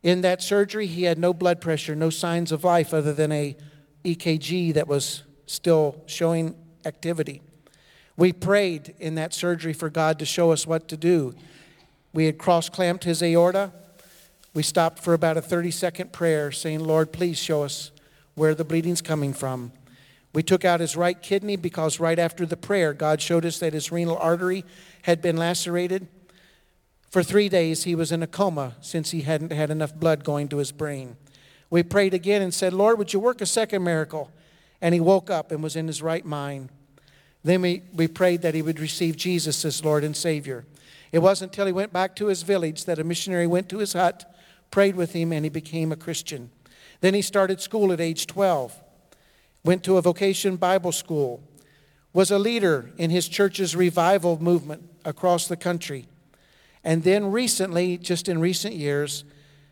In 0.03 0.21
that 0.21 0.41
surgery, 0.41 0.87
he 0.87 1.03
had 1.03 1.19
no 1.19 1.33
blood 1.33 1.61
pressure, 1.61 1.95
no 1.95 2.09
signs 2.09 2.51
of 2.51 2.63
life 2.63 2.93
other 2.93 3.13
than 3.13 3.31
a 3.31 3.55
EKG 4.03 4.73
that 4.73 4.87
was 4.87 5.23
still 5.45 6.01
showing 6.07 6.55
activity. 6.85 7.41
We 8.17 8.33
prayed 8.33 8.95
in 8.99 9.15
that 9.15 9.33
surgery 9.33 9.73
for 9.73 9.89
God 9.89 10.17
to 10.19 10.25
show 10.25 10.51
us 10.51 10.65
what 10.65 10.87
to 10.89 10.97
do. 10.97 11.35
We 12.13 12.25
had 12.25 12.37
cross 12.37 12.67
clamped 12.69 13.03
his 13.03 13.21
aorta. 13.21 13.71
We 14.53 14.63
stopped 14.63 14.99
for 14.99 15.13
about 15.13 15.37
a 15.37 15.41
30 15.41 15.71
second 15.71 16.11
prayer 16.11 16.51
saying, 16.51 16.81
Lord, 16.81 17.13
please 17.13 17.37
show 17.37 17.63
us 17.63 17.91
where 18.35 18.55
the 18.55 18.63
bleeding's 18.63 19.01
coming 19.01 19.33
from. 19.33 19.71
We 20.33 20.43
took 20.43 20.63
out 20.63 20.79
his 20.79 20.95
right 20.95 21.21
kidney 21.21 21.57
because 21.57 21.99
right 21.99 22.17
after 22.17 22.45
the 22.45 22.57
prayer, 22.57 22.93
God 22.93 23.21
showed 23.21 23.45
us 23.45 23.59
that 23.59 23.73
his 23.73 23.91
renal 23.91 24.17
artery 24.17 24.63
had 25.03 25.21
been 25.21 25.37
lacerated. 25.37 26.07
For 27.09 27.21
three 27.21 27.49
days, 27.49 27.83
he 27.83 27.95
was 27.95 28.13
in 28.13 28.23
a 28.23 28.27
coma 28.27 28.75
since 28.79 29.11
he 29.11 29.21
hadn't 29.21 29.51
had 29.51 29.69
enough 29.69 29.93
blood 29.93 30.23
going 30.23 30.47
to 30.49 30.57
his 30.57 30.71
brain. 30.71 31.17
We 31.69 31.83
prayed 31.83 32.13
again 32.13 32.41
and 32.41 32.53
said, 32.53 32.73
Lord, 32.73 32.97
would 32.97 33.11
you 33.11 33.19
work 33.19 33.41
a 33.41 33.45
second 33.45 33.83
miracle? 33.83 34.31
And 34.81 34.93
he 34.93 35.01
woke 35.01 35.29
up 35.29 35.51
and 35.51 35.61
was 35.61 35.75
in 35.75 35.87
his 35.87 36.01
right 36.01 36.25
mind. 36.25 36.69
Then 37.43 37.61
we, 37.61 37.83
we 37.93 38.07
prayed 38.07 38.41
that 38.43 38.55
he 38.55 38.61
would 38.61 38.79
receive 38.79 39.17
Jesus 39.17 39.65
as 39.65 39.83
Lord 39.83 40.03
and 40.03 40.15
Savior. 40.15 40.65
It 41.11 41.19
wasn't 41.19 41.51
until 41.51 41.65
he 41.65 41.71
went 41.73 41.91
back 41.91 42.15
to 42.17 42.27
his 42.27 42.43
village 42.43 42.85
that 42.85 42.99
a 42.99 43.03
missionary 43.03 43.47
went 43.47 43.67
to 43.69 43.79
his 43.79 43.93
hut, 43.93 44.33
prayed 44.69 44.95
with 44.95 45.13
him, 45.13 45.33
and 45.33 45.43
he 45.43 45.49
became 45.49 45.91
a 45.91 45.97
Christian. 45.97 46.51
Then 47.01 47.13
he 47.13 47.21
started 47.21 47.59
school 47.59 47.91
at 47.91 47.99
age 47.99 48.27
12, 48.27 48.79
went 49.63 49.83
to 49.83 49.97
a 49.97 50.01
vocation 50.01 50.55
Bible 50.55 50.91
school, 50.91 51.43
was 52.13 52.31
a 52.31 52.39
leader 52.39 52.91
in 52.97 53.09
his 53.09 53.27
church's 53.27 53.75
revival 53.75 54.41
movement 54.41 54.89
across 55.03 55.47
the 55.47 55.57
country. 55.57 56.07
And 56.83 57.03
then 57.03 57.31
recently, 57.31 57.97
just 57.97 58.29
in 58.29 58.39
recent 58.39 58.75
years, 58.75 59.23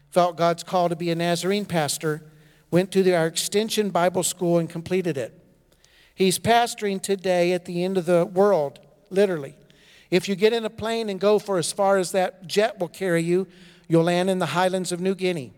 felt 0.09 0.38
God's 0.38 0.63
call 0.63 0.89
to 0.89 0.95
be 0.95 1.12
a 1.12 1.15
Nazarene 1.15 1.65
pastor, 1.65 2.24
went 2.71 2.91
to 2.91 3.03
the, 3.03 3.15
our 3.15 3.27
extension 3.27 3.89
Bible 3.89 4.24
school 4.24 4.57
and 4.57 4.69
completed 4.69 5.17
it. 5.17 5.33
He's 6.13 6.39
pastoring 6.39 7.01
today 7.01 7.53
at 7.53 7.65
the 7.65 7.83
end 7.83 7.98
of 7.98 8.05
the 8.05 8.25
world, 8.25 8.79
literally. 9.09 9.55
If 10.12 10.27
you 10.27 10.36
get 10.36 10.53
in 10.53 10.65
a 10.65 10.69
plane 10.69 11.09
and 11.09 11.19
go 11.19 11.39
for 11.39 11.57
as 11.57 11.71
far 11.71 11.98
as 11.98 12.12
that 12.12 12.48
jet 12.48 12.79
will 12.79 12.88
carry 12.88 13.24
you, 13.24 13.48
you'll 13.88 14.03
land 14.03 14.29
in 14.29 14.39
the 14.39 14.48
highlands 14.48 14.91
of 14.91 15.00
New 15.00 15.15
Guinea. 15.15 15.53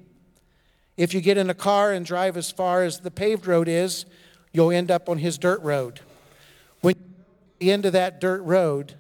If 0.98 1.14
you 1.14 1.22
get 1.22 1.38
in 1.38 1.50
a 1.50 1.56
car 1.56 1.92
and 1.92 2.06
drive 2.06 2.38
as 2.38 2.52
far 2.52 2.84
as 2.84 3.00
the 3.00 3.12
paved 3.12 3.48
road 3.48 3.68
is, 3.68 4.06
you'll 4.52 4.72
end 4.72 4.92
up 4.92 5.10
on 5.10 5.18
his 5.18 5.38
dirt 5.38 5.62
road. 5.62 6.02
When 6.82 6.96
you 6.96 7.02
get 7.02 7.10
to 7.10 7.60
the 7.60 7.72
end 7.72 7.86
of 7.86 7.94
that 7.94 8.20
dirt 8.22 8.42
road, 8.44 8.96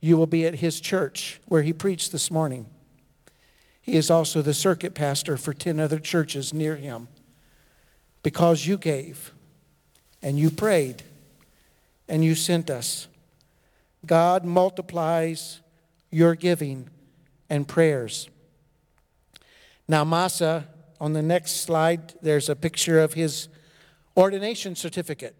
you 0.00 0.16
will 0.16 0.26
be 0.26 0.46
at 0.46 0.56
his 0.56 0.80
church 0.80 1.40
where 1.46 1.62
he 1.62 1.72
preached 1.72 2.12
this 2.12 2.30
morning. 2.30 2.66
He 3.80 3.96
is 3.96 4.10
also 4.10 4.42
the 4.42 4.54
circuit 4.54 4.94
pastor 4.94 5.36
for 5.36 5.52
10 5.52 5.80
other 5.80 5.98
churches 5.98 6.54
near 6.54 6.76
him 6.76 7.08
because 8.22 8.66
you 8.66 8.76
gave 8.78 9.32
and 10.22 10.38
you 10.38 10.50
prayed 10.50 11.02
and 12.08 12.24
you 12.24 12.34
sent 12.34 12.70
us. 12.70 13.08
God 14.06 14.44
multiplies 14.44 15.60
your 16.10 16.34
giving 16.34 16.88
and 17.48 17.66
prayers. 17.66 18.28
Now, 19.88 20.04
Masa, 20.04 20.64
on 21.02 21.14
the 21.14 21.20
next 21.20 21.62
slide, 21.62 22.14
there's 22.22 22.48
a 22.48 22.54
picture 22.54 23.00
of 23.00 23.14
his 23.14 23.48
ordination 24.16 24.76
certificate. 24.76 25.34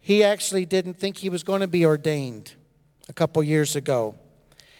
He 0.00 0.24
actually 0.24 0.66
didn't 0.66 0.94
think 0.94 1.18
he 1.18 1.28
was 1.28 1.44
going 1.44 1.60
to 1.60 1.68
be 1.68 1.86
ordained 1.86 2.54
a 3.08 3.12
couple 3.12 3.44
years 3.44 3.76
ago. 3.76 4.16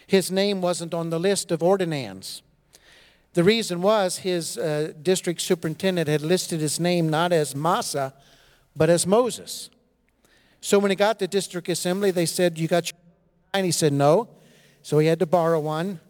His 0.07 0.29
name 0.29 0.59
wasn't 0.61 0.93
on 0.93 1.09
the 1.09 1.17
list 1.17 1.53
of 1.53 1.63
ordinands. 1.63 2.41
The 3.31 3.45
reason 3.45 3.81
was 3.81 4.17
his 4.17 4.57
uh, 4.57 4.91
district 5.01 5.39
superintendent 5.39 6.09
had 6.09 6.21
listed 6.21 6.59
his 6.59 6.77
name 6.77 7.07
not 7.07 7.31
as 7.31 7.53
Masa, 7.53 8.11
but 8.75 8.89
as 8.89 9.07
Moses. 9.07 9.69
So 10.59 10.79
when 10.79 10.91
he 10.91 10.95
got 10.95 11.17
to 11.19 11.27
district 11.27 11.69
assembly, 11.69 12.11
they 12.11 12.25
said, 12.25 12.57
You 12.57 12.67
got 12.67 12.91
your 12.91 12.99
and 13.53 13.65
he 13.65 13.71
said, 13.71 13.93
No. 13.93 14.27
So 14.81 14.99
he 14.99 15.07
had 15.07 15.19
to 15.19 15.25
borrow 15.25 15.61
one. 15.61 16.01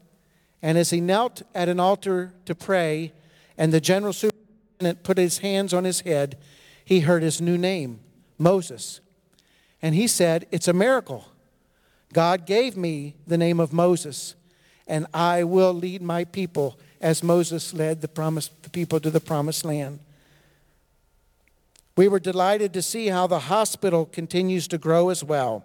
And 0.64 0.80
as 0.80 0.90
he 0.90 1.00
knelt 1.00 1.44
at 1.54 1.70
an 1.70 1.80
altar 1.80 2.34
to 2.46 2.56
pray, 2.56 3.14
and 3.58 3.74
the 3.74 3.82
general 3.82 4.14
superintendent 4.14 5.04
put 5.04 5.18
his 5.18 5.40
hands 5.40 5.74
on 5.74 5.84
his 5.84 6.02
head, 6.02 6.38
he 6.84 7.02
heard 7.02 7.24
his 7.24 7.42
new 7.42 7.58
name, 7.58 8.00
Moses. 8.38 9.00
And 9.82 9.96
he 9.96 10.08
said, 10.08 10.48
It's 10.52 10.68
a 10.68 10.74
miracle. 10.74 11.26
God 12.14 12.46
gave 12.46 12.78
me 12.78 13.16
the 13.28 13.38
name 13.38 13.60
of 13.60 13.74
Moses, 13.74 14.36
and 14.88 15.06
I 15.14 15.44
will 15.44 15.74
lead 15.74 16.02
my 16.02 16.24
people 16.24 16.80
as 17.02 17.22
Moses 17.24 17.74
led 17.74 18.02
the, 18.02 18.08
promise, 18.08 18.50
the 18.62 18.70
people 18.70 19.00
to 19.00 19.10
the 19.10 19.20
promised 19.20 19.66
land. 19.66 20.00
We 21.98 22.08
were 22.08 22.20
delighted 22.20 22.74
to 22.74 22.82
see 22.82 23.08
how 23.08 23.28
the 23.28 23.40
hospital 23.40 24.06
continues 24.06 24.68
to 24.70 24.78
grow 24.78 25.10
as 25.10 25.24
well. 25.24 25.64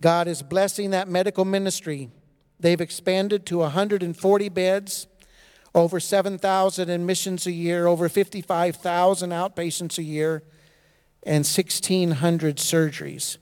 God 0.00 0.28
is 0.28 0.42
blessing 0.42 0.90
that 0.90 1.08
medical 1.08 1.44
ministry. 1.44 2.10
They've 2.58 2.80
expanded 2.80 3.46
to 3.46 3.58
140 3.58 4.48
beds, 4.50 5.06
over 5.76 6.00
7,000 6.00 6.88
admissions 6.88 7.46
a 7.46 7.52
year, 7.52 7.86
over 7.86 8.08
55,000 8.08 9.30
outpatients 9.30 9.98
a 9.98 10.02
year, 10.02 10.42
and 11.22 11.44
1,600 11.44 12.56
surgeries. 12.56 13.36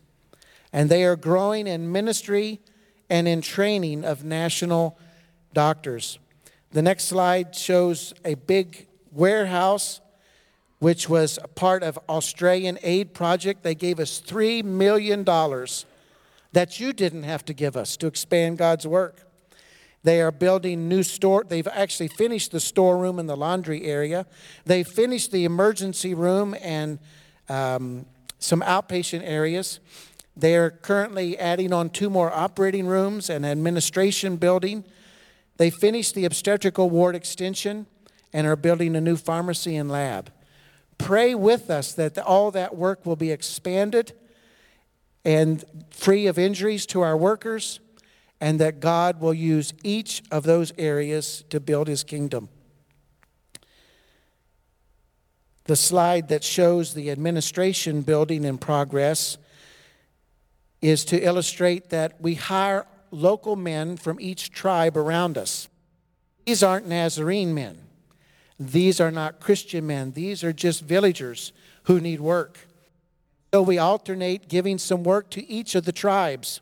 And 0.72 0.90
they 0.90 1.04
are 1.04 1.16
growing 1.16 1.68
in 1.68 1.92
ministry 1.92 2.60
and 3.08 3.28
in 3.28 3.40
training 3.40 4.04
of 4.04 4.24
national 4.24 4.98
doctors. 5.52 6.18
The 6.72 6.82
next 6.82 7.04
slide 7.04 7.54
shows 7.54 8.12
a 8.24 8.34
big 8.34 8.88
warehouse 9.12 10.00
which 10.80 11.08
was 11.08 11.38
a 11.42 11.48
part 11.48 11.82
of 11.82 11.98
Australian 12.10 12.78
aid 12.82 13.14
project. 13.14 13.62
They 13.62 13.74
gave 13.74 13.98
us 13.98 14.20
$3 14.20 14.62
million 14.64 15.24
that 16.52 16.78
you 16.78 16.92
didn't 16.92 17.22
have 17.22 17.42
to 17.46 17.54
give 17.54 17.74
us 17.74 17.96
to 17.96 18.06
expand 18.06 18.58
God's 18.58 18.86
work. 18.86 19.23
They 20.04 20.20
are 20.20 20.30
building 20.30 20.88
new 20.88 21.02
store. 21.02 21.44
They've 21.48 21.66
actually 21.66 22.08
finished 22.08 22.52
the 22.52 22.60
storeroom 22.60 23.18
and 23.18 23.28
the 23.28 23.36
laundry 23.36 23.84
area. 23.84 24.26
They 24.64 24.84
finished 24.84 25.32
the 25.32 25.44
emergency 25.44 26.14
room 26.14 26.54
and 26.62 26.98
um, 27.48 28.04
some 28.38 28.60
outpatient 28.60 29.22
areas. 29.24 29.80
They 30.36 30.56
are 30.56 30.70
currently 30.70 31.38
adding 31.38 31.72
on 31.72 31.88
two 31.88 32.10
more 32.10 32.30
operating 32.32 32.86
rooms 32.86 33.30
and 33.30 33.46
administration 33.46 34.36
building. 34.36 34.84
They 35.56 35.70
finished 35.70 36.14
the 36.14 36.26
obstetrical 36.26 36.90
ward 36.90 37.14
extension 37.14 37.86
and 38.32 38.46
are 38.46 38.56
building 38.56 38.96
a 38.96 39.00
new 39.00 39.16
pharmacy 39.16 39.74
and 39.76 39.90
lab. 39.90 40.30
Pray 40.98 41.34
with 41.34 41.70
us 41.70 41.94
that 41.94 42.18
all 42.18 42.50
that 42.50 42.76
work 42.76 43.06
will 43.06 43.16
be 43.16 43.30
expanded 43.30 44.12
and 45.24 45.64
free 45.90 46.26
of 46.26 46.38
injuries 46.38 46.84
to 46.86 47.00
our 47.00 47.16
workers, 47.16 47.80
and 48.44 48.60
that 48.60 48.78
God 48.78 49.22
will 49.22 49.32
use 49.32 49.72
each 49.82 50.22
of 50.30 50.42
those 50.42 50.70
areas 50.76 51.44
to 51.48 51.58
build 51.58 51.88
his 51.88 52.04
kingdom. 52.04 52.50
The 55.64 55.76
slide 55.76 56.28
that 56.28 56.44
shows 56.44 56.92
the 56.92 57.10
administration 57.10 58.02
building 58.02 58.44
in 58.44 58.58
progress 58.58 59.38
is 60.82 61.06
to 61.06 61.18
illustrate 61.18 61.88
that 61.88 62.20
we 62.20 62.34
hire 62.34 62.86
local 63.10 63.56
men 63.56 63.96
from 63.96 64.20
each 64.20 64.50
tribe 64.50 64.98
around 64.98 65.38
us. 65.38 65.70
These 66.44 66.62
aren't 66.62 66.86
Nazarene 66.86 67.54
men. 67.54 67.78
These 68.60 69.00
are 69.00 69.10
not 69.10 69.40
Christian 69.40 69.86
men. 69.86 70.12
These 70.12 70.44
are 70.44 70.52
just 70.52 70.82
villagers 70.82 71.54
who 71.84 71.98
need 71.98 72.20
work. 72.20 72.58
So 73.54 73.62
we 73.62 73.78
alternate 73.78 74.48
giving 74.48 74.76
some 74.76 75.02
work 75.02 75.30
to 75.30 75.48
each 75.48 75.74
of 75.74 75.86
the 75.86 75.92
tribes. 75.92 76.60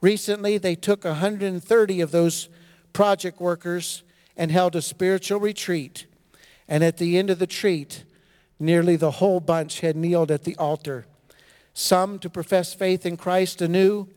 Recently, 0.00 0.58
they 0.58 0.74
took 0.74 1.04
130 1.04 2.00
of 2.00 2.10
those 2.10 2.48
project 2.92 3.40
workers 3.40 4.02
and 4.36 4.50
held 4.50 4.76
a 4.76 4.82
spiritual 4.82 5.40
retreat. 5.40 6.06
And 6.68 6.84
at 6.84 6.98
the 6.98 7.18
end 7.18 7.30
of 7.30 7.38
the 7.38 7.46
retreat, 7.46 8.04
nearly 8.60 8.96
the 8.96 9.12
whole 9.12 9.40
bunch 9.40 9.80
had 9.80 9.96
kneeled 9.96 10.30
at 10.30 10.44
the 10.44 10.56
altar. 10.56 11.06
Some 11.74 12.18
to 12.20 12.30
profess 12.30 12.74
faith 12.74 13.06
in 13.06 13.16
Christ 13.16 13.60
anew, 13.60 14.08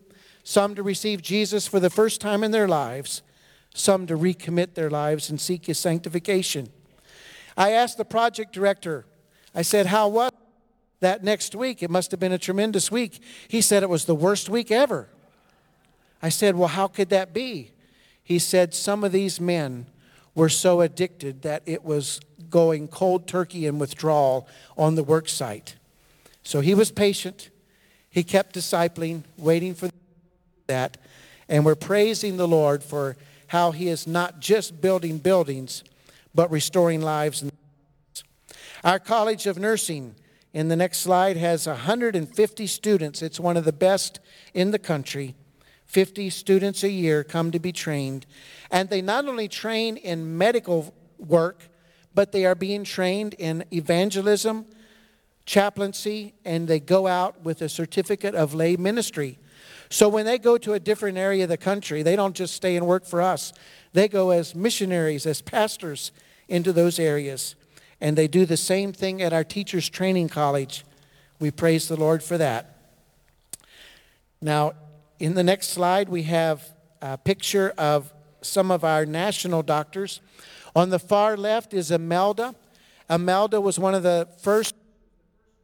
some 0.44 0.76
to 0.76 0.84
receive 0.84 1.22
Jesus 1.22 1.68
for 1.68 1.80
the 1.80 1.90
first 1.90 2.22
time 2.22 2.44
in 2.44 2.52
their 2.52 2.68
lives, 2.68 3.22
some 3.74 4.06
to 4.08 4.18
recommit 4.18 4.74
their 4.74 4.90
lives 4.90 5.30
and 5.30 5.40
seek 5.40 5.66
his 5.68 5.80
sanctification. 5.80 6.70
I 7.58 7.72
asked 7.72 7.98
the 7.98 8.06
project 8.06 8.54
director, 8.54 9.06
I 9.54 9.62
said, 9.62 9.88
How 9.88 10.08
was 10.08 10.32
that 11.00 11.24
next 11.24 11.56
week? 11.56 11.84
It 11.84 11.90
must 11.90 12.12
have 12.12 12.20
been 12.20 12.32
a 12.32 12.38
tremendous 12.38 12.92
week. 12.92 13.22
He 13.48 13.62
said 13.62 13.84
it 13.84 13.90
was 13.90 14.06
the 14.06 14.16
worst 14.16 14.50
week 14.50 14.72
ever. 14.72 15.10
I 16.22 16.30
said, 16.30 16.56
Well, 16.56 16.70
how 16.70 16.88
could 16.88 17.10
that 17.10 17.34
be? 17.34 17.72
He 18.24 18.40
said, 18.40 18.74
Some 18.74 19.04
of 19.04 19.12
these 19.12 19.40
men 19.40 19.88
were 20.36 20.50
so 20.50 20.82
addicted 20.82 21.42
that 21.42 21.64
it 21.66 21.84
was 21.84 22.20
going 22.50 22.88
cold 22.88 23.28
turkey 23.28 23.68
and 23.68 23.80
withdrawal 23.80 24.48
on 24.78 24.96
the 24.96 25.04
work 25.04 25.28
site. 25.28 25.76
So 26.44 26.62
he 26.62 26.74
was 26.74 26.92
patient. 26.92 27.50
He 28.10 28.24
kept 28.24 28.56
discipling, 28.56 29.24
waiting 29.38 29.74
for 29.74 29.90
that. 30.68 30.98
And 31.48 31.66
we're 31.66 31.76
praising 31.76 32.38
the 32.38 32.48
Lord 32.48 32.84
for 32.84 33.18
how 33.48 33.72
he 33.72 33.90
is 33.90 34.08
not 34.08 34.40
just 34.40 34.82
building 34.82 35.18
buildings, 35.18 35.84
but 36.34 36.50
restoring 36.50 37.02
lives. 37.02 37.44
Our 38.84 39.00
College 39.00 39.48
of 39.48 39.58
Nursing 39.58 40.16
in 40.54 40.70
the 40.70 40.76
next 40.76 41.00
slide 41.00 41.38
has 41.38 41.68
150 41.68 42.68
students. 42.68 43.22
It's 43.22 43.40
one 43.40 43.58
of 43.58 43.66
the 43.66 43.74
best 43.74 44.20
in 44.54 44.72
the 44.72 44.80
country. 44.80 45.36
50 45.92 46.30
students 46.30 46.84
a 46.84 46.90
year 46.90 47.22
come 47.22 47.52
to 47.52 47.60
be 47.60 47.74
trained. 47.74 48.26
And 48.72 48.90
they 48.90 49.02
not 49.02 49.28
only 49.28 49.50
train 49.50 49.98
in 49.98 50.38
medical 50.38 50.94
work, 51.20 51.68
but 52.16 52.32
they 52.32 52.46
are 52.46 52.56
being 52.56 52.86
trained 52.86 53.34
in 53.34 53.66
evangelism, 53.74 54.66
chaplaincy, 55.46 56.34
and 56.46 56.68
they 56.68 56.80
go 56.80 57.08
out 57.08 57.44
with 57.44 57.62
a 57.62 57.68
certificate 57.68 58.36
of 58.36 58.54
lay 58.54 58.78
ministry. 58.78 59.38
So 59.90 60.08
when 60.08 60.26
they 60.26 60.38
go 60.38 60.58
to 60.60 60.74
a 60.74 60.80
different 60.80 61.18
area 61.18 61.44
of 61.44 61.50
the 61.50 61.58
country, 61.58 62.04
they 62.04 62.16
don't 62.16 62.36
just 62.36 62.54
stay 62.54 62.78
and 62.78 62.88
work 62.88 63.06
for 63.06 63.22
us. 63.22 63.52
They 63.92 64.08
go 64.08 64.30
as 64.30 64.56
missionaries, 64.56 65.26
as 65.26 65.42
pastors 65.42 66.14
into 66.48 66.72
those 66.72 67.00
areas. 67.00 67.56
And 68.00 68.18
they 68.18 68.30
do 68.30 68.46
the 68.46 68.56
same 68.56 68.94
thing 68.94 69.22
at 69.22 69.34
our 69.34 69.44
teachers' 69.44 69.90
training 69.90 70.30
college. 70.30 70.86
We 71.42 71.52
praise 71.52 71.90
the 71.90 71.98
Lord 71.98 72.24
for 72.24 72.38
that. 72.38 72.78
Now, 74.42 74.74
in 75.22 75.36
the 75.36 75.44
next 75.44 75.68
slide, 75.68 76.10
we 76.10 76.24
have 76.24 76.68
a 77.00 77.16
picture 77.16 77.76
of 77.78 78.12
some 78.42 78.72
of 78.72 78.84
our 78.84 79.06
national 79.06 79.62
doctors. 79.62 80.20
On 80.76 80.90
the 80.90 80.98
far 80.98 81.38
left 81.38 81.76
is 81.76 81.92
Imelda. 81.92 82.56
Imelda 83.08 83.62
was 83.62 83.78
one 83.78 83.94
of 83.94 84.02
the 84.02 84.28
first 84.40 84.74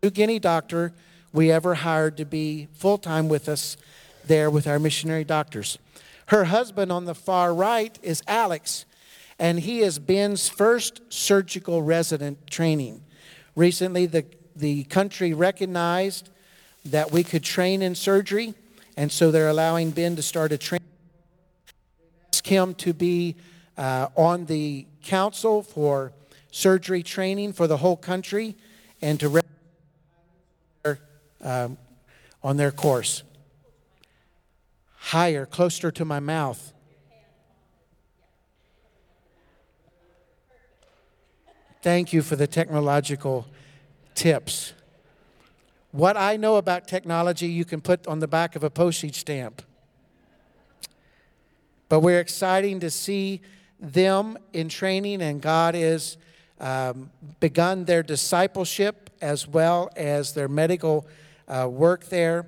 New 0.04 0.12
Guinea 0.12 0.38
doctor 0.38 0.94
we 1.34 1.52
ever 1.52 1.74
hired 1.74 2.18
to 2.18 2.26
be 2.26 2.68
full 2.74 3.00
time 3.00 3.30
with 3.30 3.50
us 3.50 3.78
there 4.28 4.52
with 4.52 4.68
our 4.68 4.78
missionary 4.78 5.24
doctors. 5.24 5.80
Her 6.28 6.46
husband 6.46 6.92
on 6.92 7.06
the 7.06 7.16
far 7.16 7.52
right 7.52 7.98
is 8.04 8.22
Alex, 8.28 8.86
and 9.40 9.62
he 9.62 9.80
is 9.80 9.98
Ben's 9.98 10.48
first 10.48 11.02
surgical 11.10 11.82
resident 11.82 12.46
training. 12.46 13.02
Recently, 13.56 14.06
the, 14.06 14.24
the 14.56 14.84
country 14.84 15.34
recognized 15.34 16.30
that 16.86 17.12
we 17.12 17.24
could 17.24 17.44
train 17.44 17.82
in 17.82 17.96
surgery, 17.96 18.54
and 18.98 19.12
so 19.12 19.30
they're 19.30 19.48
allowing 19.48 19.92
Ben 19.92 20.16
to 20.16 20.24
start 20.24 20.52
a 20.52 20.58
training. 20.58 20.88
Ask 22.34 22.46
him 22.46 22.74
to 22.76 22.94
be 22.94 23.36
uh, 23.78 24.08
on 24.18 24.48
the 24.48 24.88
council 25.04 25.62
for 25.62 26.12
surgery 26.52 27.04
training 27.04 27.54
for 27.54 27.68
the 27.68 27.78
whole 27.78 27.96
country 27.96 28.58
and 29.02 29.20
to 29.20 29.42
um, 31.42 31.78
on 32.44 32.58
their 32.58 32.72
course. 32.72 33.22
Higher, 34.96 35.46
closer 35.46 35.92
to 35.92 36.04
my 36.04 36.20
mouth. 36.20 36.74
Thank 41.84 42.12
you 42.12 42.24
for 42.24 42.36
the 42.36 42.48
technological 42.48 43.48
tips. 44.16 44.74
What 45.98 46.16
I 46.16 46.38
know 46.38 46.58
about 46.58 46.88
technology, 46.88 47.48
you 47.48 47.66
can 47.66 47.82
put 47.82 48.06
on 48.06 48.20
the 48.20 48.28
back 48.28 48.56
of 48.56 48.64
a 48.64 48.70
postage 48.70 49.16
stamp. 49.16 49.64
But 51.90 52.02
we're 52.02 52.20
exciting 52.20 52.82
to 52.82 52.92
see 52.92 53.42
them 53.80 54.38
in 54.54 54.70
training, 54.70 55.24
and 55.24 55.42
God 55.42 55.74
has 55.74 56.18
um, 56.60 57.10
begun 57.40 57.86
their 57.86 58.04
discipleship 58.04 59.10
as 59.22 59.48
well 59.48 59.90
as 59.96 60.36
their 60.36 60.48
medical 60.48 61.08
uh, 61.48 61.68
work 61.68 62.10
there. 62.10 62.46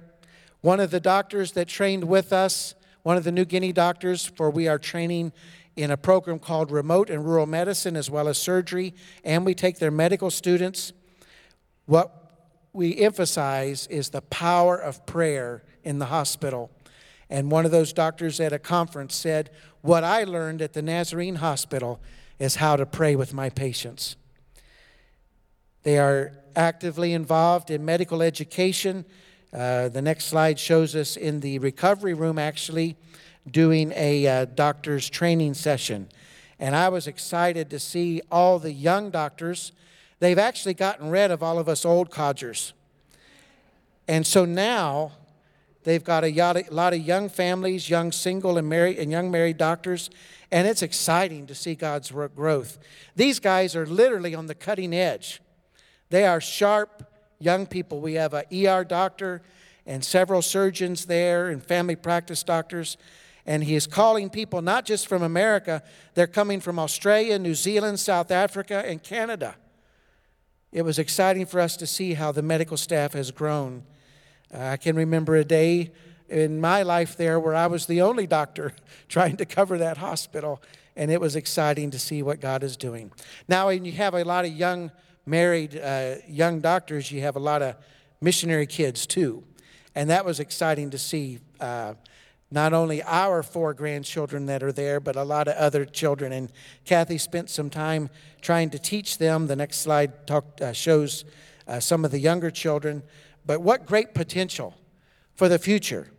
One 0.62 0.80
of 0.80 0.92
the 0.92 1.00
doctors 1.00 1.54
that 1.54 1.68
trained 1.68 2.04
with 2.04 2.32
us, 2.32 2.76
one 3.02 3.18
of 3.18 3.24
the 3.24 3.32
New 3.32 3.46
Guinea 3.46 3.74
doctors, 3.74 4.28
for 4.28 4.52
we 4.52 4.68
are 4.68 4.78
training 4.78 5.34
in 5.76 5.90
a 5.90 5.98
program 5.98 6.38
called 6.38 6.70
Remote 6.70 7.10
and 7.10 7.26
Rural 7.26 7.48
Medicine 7.48 7.96
as 7.96 8.12
well 8.12 8.28
as 8.28 8.38
surgery, 8.38 8.94
and 9.24 9.44
we 9.44 9.56
take 9.56 9.80
their 9.80 9.90
medical 9.90 10.30
students. 10.30 10.94
What 11.88 12.29
we 12.74 12.98
emphasize 12.98 13.88
is 13.88 14.10
the 14.10 14.22
power 14.22 14.78
of 14.78 15.06
prayer 15.06 15.64
in 15.84 16.00
the 16.00 16.06
hospital. 16.06 16.72
And 17.30 17.52
one 17.52 17.66
of 17.66 17.72
those 17.72 17.94
doctors 17.94 18.40
at 18.40 18.54
a 18.54 18.60
conference 18.60 19.16
said, 19.16 19.50
What 19.82 20.04
I 20.04 20.24
learned 20.24 20.62
at 20.62 20.74
the 20.74 20.82
Nazarene 20.82 21.36
Hospital 21.36 22.00
is 22.40 22.56
how 22.56 22.76
to 22.76 22.86
pray 22.86 23.16
with 23.16 23.34
my 23.34 23.50
patients. 23.50 24.16
They 25.84 25.98
are 25.98 26.34
actively 26.56 27.14
involved 27.14 27.70
in 27.70 27.86
medical 27.86 28.22
education. 28.22 29.06
Uh, 29.54 29.90
the 29.90 30.02
next 30.02 30.26
slide 30.26 30.60
shows 30.60 30.96
us 30.96 31.18
in 31.18 31.40
the 31.40 31.60
recovery 31.60 32.14
room 32.14 32.38
actually 32.38 32.98
doing 33.50 33.94
a 33.96 34.28
uh, 34.28 34.46
doctor's 34.46 35.10
training 35.10 35.54
session. 35.54 36.10
And 36.60 36.76
I 36.76 36.90
was 36.90 37.08
excited 37.08 37.70
to 37.70 37.80
see 37.80 38.22
all 38.32 38.60
the 38.60 38.74
young 38.74 39.10
doctors. 39.10 39.72
They've 40.20 40.38
actually 40.38 40.74
gotten 40.74 41.10
rid 41.10 41.32
of 41.32 41.42
all 41.42 41.60
of 41.60 41.70
us 41.70 41.86
old 41.86 42.12
codgers. 42.12 42.74
And 44.08 44.26
so 44.26 44.44
now 44.44 45.14
they've 45.84 46.04
got 46.04 46.24
a 46.24 46.64
lot 46.72 46.94
of 46.94 47.00
young 47.00 47.30
families, 47.30 47.90
young 47.90 48.12
single 48.12 48.58
and 48.58 48.68
married 48.68 48.98
and 48.98 49.12
young 49.12 49.32
married 49.32 49.58
doctors, 49.58 50.10
and 50.52 50.68
it's 50.68 50.82
exciting 50.82 51.48
to 51.48 51.56
see 51.56 51.76
God's 51.76 52.12
work 52.12 52.36
growth. 52.36 52.80
These 53.16 53.40
guys 53.40 53.76
are 53.76 53.86
literally 53.86 54.36
on 54.36 54.48
the 54.48 54.56
cutting 54.56 54.94
edge. 54.94 55.42
They 56.10 56.26
are 56.26 56.42
sharp 56.42 57.04
young 57.40 57.66
people. 57.66 58.02
We 58.02 58.16
have 58.16 58.34
an 58.34 58.46
ER 58.52 58.84
doctor 58.84 59.42
and 59.86 60.04
several 60.04 60.42
surgeons 60.42 61.06
there 61.06 61.50
and 61.50 61.64
family 61.64 61.96
practice 61.96 62.44
doctors. 62.44 62.98
And 63.46 63.64
he 63.64 63.76
is 63.76 63.88
calling 63.88 64.30
people 64.30 64.62
not 64.62 64.86
just 64.86 65.08
from 65.08 65.24
America, 65.24 65.82
they're 66.14 66.28
coming 66.28 66.60
from 66.60 66.78
Australia, 66.78 67.40
New 67.40 67.56
Zealand, 67.56 68.00
South 68.00 68.32
Africa, 68.32 68.84
and 68.86 69.02
Canada. 69.02 69.56
It 70.72 70.84
was 70.84 71.00
exciting 71.00 71.48
for 71.48 71.60
us 71.60 71.76
to 71.78 71.88
see 71.88 72.14
how 72.14 72.32
the 72.32 72.44
medical 72.44 72.78
staff 72.78 73.14
has 73.14 73.32
grown. 73.32 73.84
Uh, 74.54 74.60
I 74.60 74.78
can 74.78 74.96
remember 74.96 75.36
a 75.36 75.44
day 75.44 75.92
in 76.28 76.62
my 76.62 76.84
life 76.84 77.18
there 77.18 77.40
where 77.40 77.56
I 77.56 77.66
was 77.66 77.88
the 77.88 78.02
only 78.02 78.28
doctor 78.28 78.74
trying 79.08 79.38
to 79.38 79.46
cover 79.46 79.80
that 79.80 79.98
hospital, 79.98 80.62
and 80.96 81.10
it 81.10 81.20
was 81.20 81.36
exciting 81.36 81.90
to 81.92 82.00
see 82.00 82.22
what 82.22 82.40
God 82.40 82.64
is 82.64 82.78
doing. 82.78 83.12
Now, 83.48 83.68
when 83.68 83.84
you 83.84 83.94
have 83.94 84.14
a 84.14 84.24
lot 84.24 84.46
of 84.46 84.52
young 84.52 84.92
married 85.26 85.76
uh, 85.76 86.16
young 86.28 86.60
doctors, 86.60 87.12
you 87.12 87.22
have 87.22 87.36
a 87.36 87.40
lot 87.40 87.62
of 87.64 87.76
missionary 88.22 88.68
kids 88.68 89.08
too. 89.08 89.44
And 89.96 90.10
that 90.12 90.24
was 90.24 90.40
exciting 90.40 90.92
to 90.92 90.98
see. 90.98 91.40
Uh, 91.60 91.96
not 92.52 92.74
only 92.74 93.04
our 93.04 93.44
four 93.44 93.74
grandchildren 93.74 94.48
that 94.48 94.64
are 94.64 94.72
there, 94.72 95.00
but 95.00 95.16
a 95.16 95.24
lot 95.24 95.48
of 95.48 95.56
other 95.56 95.86
children. 95.86 96.32
And 96.32 96.52
Kathy 96.84 97.18
spent 97.18 97.50
some 97.50 97.70
time 97.70 98.10
trying 98.42 98.72
to 98.72 98.80
teach 98.80 99.20
them. 99.20 99.48
The 99.48 99.56
next 99.56 99.78
slide 99.82 100.26
talk, 100.26 100.60
uh, 100.62 100.74
shows 100.74 101.26
uh, 101.68 101.80
some 101.80 102.04
of 102.04 102.12
the 102.12 102.20
younger 102.20 102.50
children. 102.50 103.04
But 103.46 103.62
what 103.62 103.86
great 103.86 104.14
potential 104.14 104.76
for 105.36 105.48
the 105.48 105.58
future. 105.58 106.12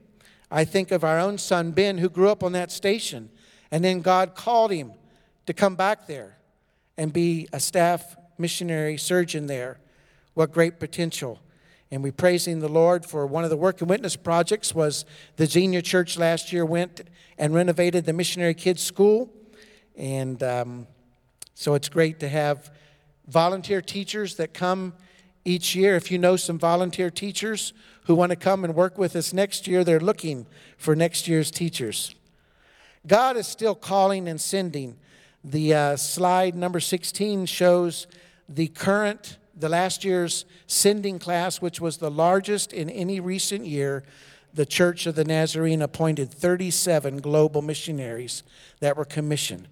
I 0.51 0.65
think 0.65 0.91
of 0.91 1.05
our 1.05 1.19
own 1.19 1.37
son, 1.37 1.73
Ben, 1.73 1.99
who 1.99 2.09
grew 2.09 2.31
up 2.31 2.43
on 2.43 2.53
that 2.53 2.73
station. 2.73 3.29
And 3.71 3.85
then 3.85 4.01
God 4.01 4.35
called 4.35 4.71
him 4.71 4.93
to 5.47 5.53
come 5.53 5.77
back 5.77 6.07
there 6.07 6.39
and 6.97 7.13
be 7.13 7.47
a 7.53 7.61
staff 7.61 8.17
missionary 8.39 8.97
surgeon 8.97 9.47
there. 9.47 9.79
What 10.35 10.53
great 10.53 10.81
potential 10.81 11.41
and 11.91 12.03
we 12.03 12.11
praising 12.11 12.61
the 12.61 12.69
Lord 12.69 13.05
for 13.05 13.27
one 13.27 13.45
of 13.45 13.51
the 13.51 13.57
work 13.57 13.81
and 13.81 13.91
witness 13.91 14.17
projects 14.17 14.75
was 14.75 15.05
the 15.37 15.47
Xenia 15.47 15.83
Church 15.83 16.17
last 16.17 16.53
year 16.53 16.65
went 16.65 17.03
and 17.37 17.53
renovated 17.53 18.05
the 18.05 18.13
missionary 18.13 18.55
kids 18.55 18.83
school, 18.83 19.33
and 19.97 20.43
um, 20.43 20.87
so 21.55 21.75
it's 21.75 21.89
great 21.89 22.21
to 22.21 22.29
have 22.29 22.71
volunteer 23.27 23.81
teachers 23.83 24.37
that 24.37 24.55
come 24.55 24.93
each 25.45 25.75
year. 25.75 25.97
If 25.97 26.11
you 26.11 26.19
know 26.19 26.37
some 26.37 26.59
volunteer 26.59 27.11
teachers 27.11 27.73
who 28.05 28.15
want 28.15 28.31
to 28.31 28.37
come 28.37 28.65
and 28.65 28.75
work 28.75 28.99
with 28.99 29.17
us 29.17 29.33
next 29.33 29.67
year, 29.67 29.85
they're 29.85 30.01
looking 30.01 30.47
for 30.77 30.95
next 30.95 31.29
year's 31.29 31.51
teachers. 31.51 32.15
God 33.07 33.37
is 33.37 33.47
still 33.47 33.75
calling 33.75 34.29
and 34.29 34.41
sending. 34.41 34.97
The 35.43 35.75
uh, 35.75 35.97
slide 35.97 36.55
number 36.55 36.81
16 36.81 37.47
shows 37.47 38.07
the 38.49 38.69
current 38.69 39.39
the 39.61 39.69
last 39.69 40.05
year's 40.05 40.45
sending 40.67 41.19
class, 41.19 41.61
which 41.61 41.81
was 41.81 41.99
the 41.99 42.11
largest 42.11 42.73
in 42.73 42.91
any 42.91 43.21
recent 43.21 43.67
year, 43.67 44.03
the 44.53 44.67
Church 44.67 45.07
of 45.07 45.15
the 45.15 45.25
Nazarene 45.25 45.83
appointed 45.83 46.33
37 46.33 47.19
global 47.19 47.63
missionaries 47.63 48.43
that 48.81 48.97
were 48.97 49.05
commissioned. 49.05 49.69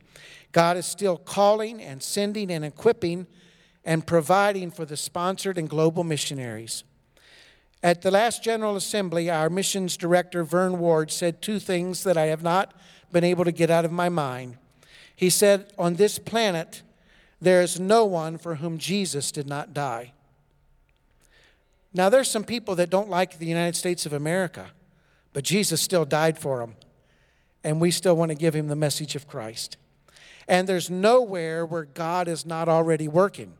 God 0.53 0.77
is 0.77 0.87
still 0.87 1.17
calling 1.17 1.83
and 1.83 2.03
sending 2.03 2.51
and 2.51 2.65
equipping 2.65 3.27
and 3.85 4.07
providing 4.07 4.71
for 4.71 4.85
the 4.85 4.97
sponsored 4.97 5.59
and 5.59 5.69
global 5.69 6.05
missionaries. 6.05 6.85
At 7.83 8.03
the 8.03 8.11
last 8.11 8.43
General 8.43 8.77
Assembly, 8.77 9.31
our 9.31 9.51
missions 9.51 9.97
director, 9.97 10.43
Verne 10.43 10.79
Ward, 10.79 11.11
said 11.11 11.41
two 11.41 11.59
things 11.59 12.03
that 12.05 12.17
I 12.17 12.27
have 12.27 12.43
not 12.43 12.75
been 13.13 13.25
able 13.25 13.45
to 13.45 13.53
get 13.53 13.71
out 13.71 13.85
of 13.85 13.93
my 13.93 14.09
mind. 14.09 14.57
He 15.15 15.31
said, 15.31 15.73
On 15.79 15.95
this 15.95 16.19
planet, 16.19 16.83
there 17.41 17.63
is 17.63 17.79
no 17.79 18.05
one 18.05 18.39
for 18.39 18.57
whom 18.57 18.79
Jesus 18.79 19.31
did 19.31 19.47
not 19.47 19.73
die. 19.73 20.13
Now, 21.95 22.09
there's 22.09 22.31
some 22.31 22.45
people 22.45 22.75
that 22.77 22.91
don't 22.91 23.09
like 23.09 23.39
the 23.39 23.47
United 23.47 23.77
States 23.77 24.07
of 24.07 24.13
America, 24.13 24.71
but 25.33 25.45
Jesus 25.45 25.81
still 25.81 26.05
died 26.05 26.39
for 26.39 26.59
them, 26.59 26.77
and 27.65 27.81
we 27.81 27.91
still 27.91 28.17
want 28.17 28.31
to 28.31 28.35
give 28.35 28.55
him 28.55 28.69
the 28.69 28.77
message 28.77 29.15
of 29.17 29.27
Christ. 29.27 29.77
And 30.47 30.69
there's 30.69 30.91
nowhere 30.91 31.65
where 31.65 31.85
God 31.85 32.29
is 32.29 32.45
not 32.45 32.69
already 32.69 33.09
working. 33.09 33.55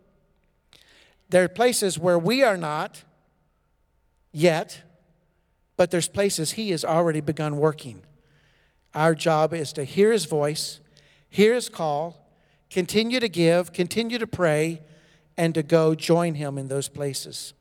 There 1.31 1.45
are 1.45 1.49
places 1.49 1.99
where 1.99 2.19
we 2.19 2.43
are 2.43 2.57
not 2.57 3.05
yet, 4.33 4.83
but 5.77 5.91
there's 5.91 6.09
places 6.09 6.53
he 6.53 6.71
has 6.71 6.85
already 6.85 7.21
begun 7.21 7.57
working. 7.57 8.03
Our 8.95 9.15
job 9.15 9.53
is 9.53 9.73
to 9.75 9.85
hear 9.85 10.13
his 10.13 10.25
voice, 10.25 10.81
hear 11.29 11.55
his 11.55 11.69
call, 11.69 12.28
continue 12.71 13.21
to 13.21 13.29
give, 13.29 13.73
continue 13.73 14.19
to 14.19 14.27
pray, 14.27 14.83
and 15.37 15.55
to 15.55 15.63
go 15.63 15.95
join 15.95 16.35
him 16.35 16.59
in 16.59 16.69
those 16.69 16.89
places. 16.89 17.55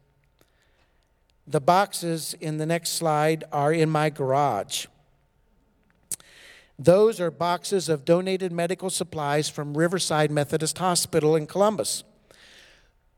The 1.46 1.62
boxes 1.62 2.36
in 2.42 2.58
the 2.58 2.66
next 2.66 2.90
slide 2.90 3.46
are 3.52 3.72
in 3.72 3.90
my 3.90 4.10
garage. 4.10 4.88
Those 6.80 7.20
are 7.20 7.32
boxes 7.32 7.90
of 7.90 8.06
donated 8.06 8.52
medical 8.52 8.90
supplies 8.90 9.50
from 9.50 9.78
Riverside 9.78 10.30
Methodist 10.30 10.78
Hospital 10.78 11.36
in 11.36 11.48
Columbus. 11.48 12.04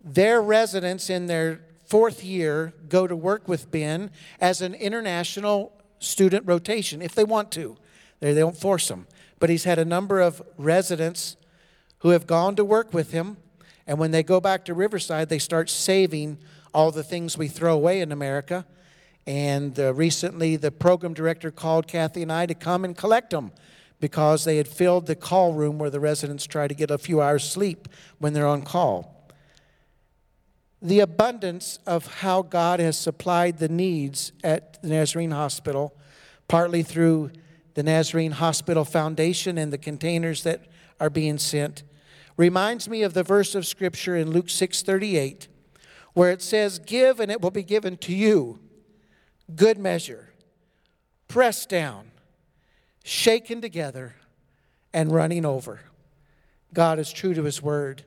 Their 0.01 0.41
residents 0.41 1.09
in 1.09 1.25
their 1.25 1.61
fourth 1.85 2.23
year 2.23 2.73
go 2.87 3.07
to 3.07 3.15
work 3.15 3.47
with 3.47 3.71
Ben 3.71 4.11
as 4.39 4.61
an 4.61 4.75
international 4.75 5.73
student 5.99 6.45
rotation 6.45 7.01
if 7.01 7.15
they 7.15 7.23
want 7.23 7.51
to. 7.51 7.75
They 8.19 8.33
don't 8.33 8.55
force 8.55 8.87
them. 8.87 9.07
But 9.39 9.49
he's 9.49 9.63
had 9.63 9.79
a 9.79 9.85
number 9.85 10.21
of 10.21 10.41
residents 10.57 11.35
who 11.99 12.09
have 12.09 12.27
gone 12.27 12.55
to 12.55 12.65
work 12.65 12.93
with 12.93 13.11
him. 13.11 13.37
And 13.87 13.97
when 13.97 14.11
they 14.11 14.23
go 14.23 14.39
back 14.39 14.65
to 14.65 14.73
Riverside, 14.73 15.29
they 15.29 15.39
start 15.39 15.69
saving 15.69 16.37
all 16.73 16.91
the 16.91 17.03
things 17.03 17.37
we 17.37 17.47
throw 17.47 17.73
away 17.73 18.01
in 18.01 18.11
America. 18.11 18.65
And 19.25 19.79
uh, 19.79 19.93
recently, 19.93 20.55
the 20.55 20.71
program 20.71 21.13
director 21.13 21.51
called 21.51 21.87
Kathy 21.87 22.21
and 22.21 22.31
I 22.31 22.45
to 22.45 22.53
come 22.53 22.85
and 22.85 22.95
collect 22.95 23.31
them 23.31 23.51
because 23.99 24.45
they 24.45 24.57
had 24.57 24.67
filled 24.67 25.07
the 25.07 25.15
call 25.15 25.53
room 25.53 25.77
where 25.77 25.89
the 25.89 25.99
residents 25.99 26.45
try 26.45 26.67
to 26.67 26.73
get 26.73 26.89
a 26.89 26.97
few 26.97 27.21
hours 27.21 27.49
sleep 27.49 27.87
when 28.17 28.33
they're 28.33 28.47
on 28.47 28.61
call. 28.61 29.29
The 30.81 31.01
abundance 31.01 31.79
of 31.85 32.07
how 32.21 32.41
God 32.41 32.79
has 32.79 32.97
supplied 32.97 33.57
the 33.57 33.67
needs 33.67 34.31
at 34.43 34.81
the 34.81 34.87
Nazarene 34.89 35.31
Hospital, 35.31 35.93
partly 36.47 36.83
through 36.83 37.31
the 37.73 37.83
Nazarene 37.83 38.31
Hospital 38.31 38.85
Foundation 38.85 39.57
and 39.57 39.73
the 39.73 39.77
containers 39.77 40.43
that 40.43 40.61
are 40.99 41.09
being 41.09 41.37
sent, 41.37 41.83
reminds 42.39 42.87
me 42.87 43.03
of 43.03 43.13
the 43.13 43.21
verse 43.21 43.53
of 43.53 43.67
scripture 43.67 44.15
in 44.15 44.31
Luke 44.31 44.47
6:38 44.47 45.49
where 46.13 46.31
it 46.31 46.41
says 46.41 46.79
give 46.79 47.19
and 47.19 47.29
it 47.29 47.41
will 47.41 47.51
be 47.51 47.63
given 47.63 47.97
to 47.97 48.15
you. 48.15 48.59
Good 49.53 49.77
measure. 49.77 50.29
Pressed 51.27 51.67
down. 51.67 52.11
Shaken 53.03 53.59
together 53.59 54.15
and 54.93 55.11
running 55.11 55.45
over. 55.45 55.81
God 56.73 56.97
is 56.97 57.11
true 57.11 57.33
to 57.33 57.43
his 57.43 57.61
word. 57.61 58.05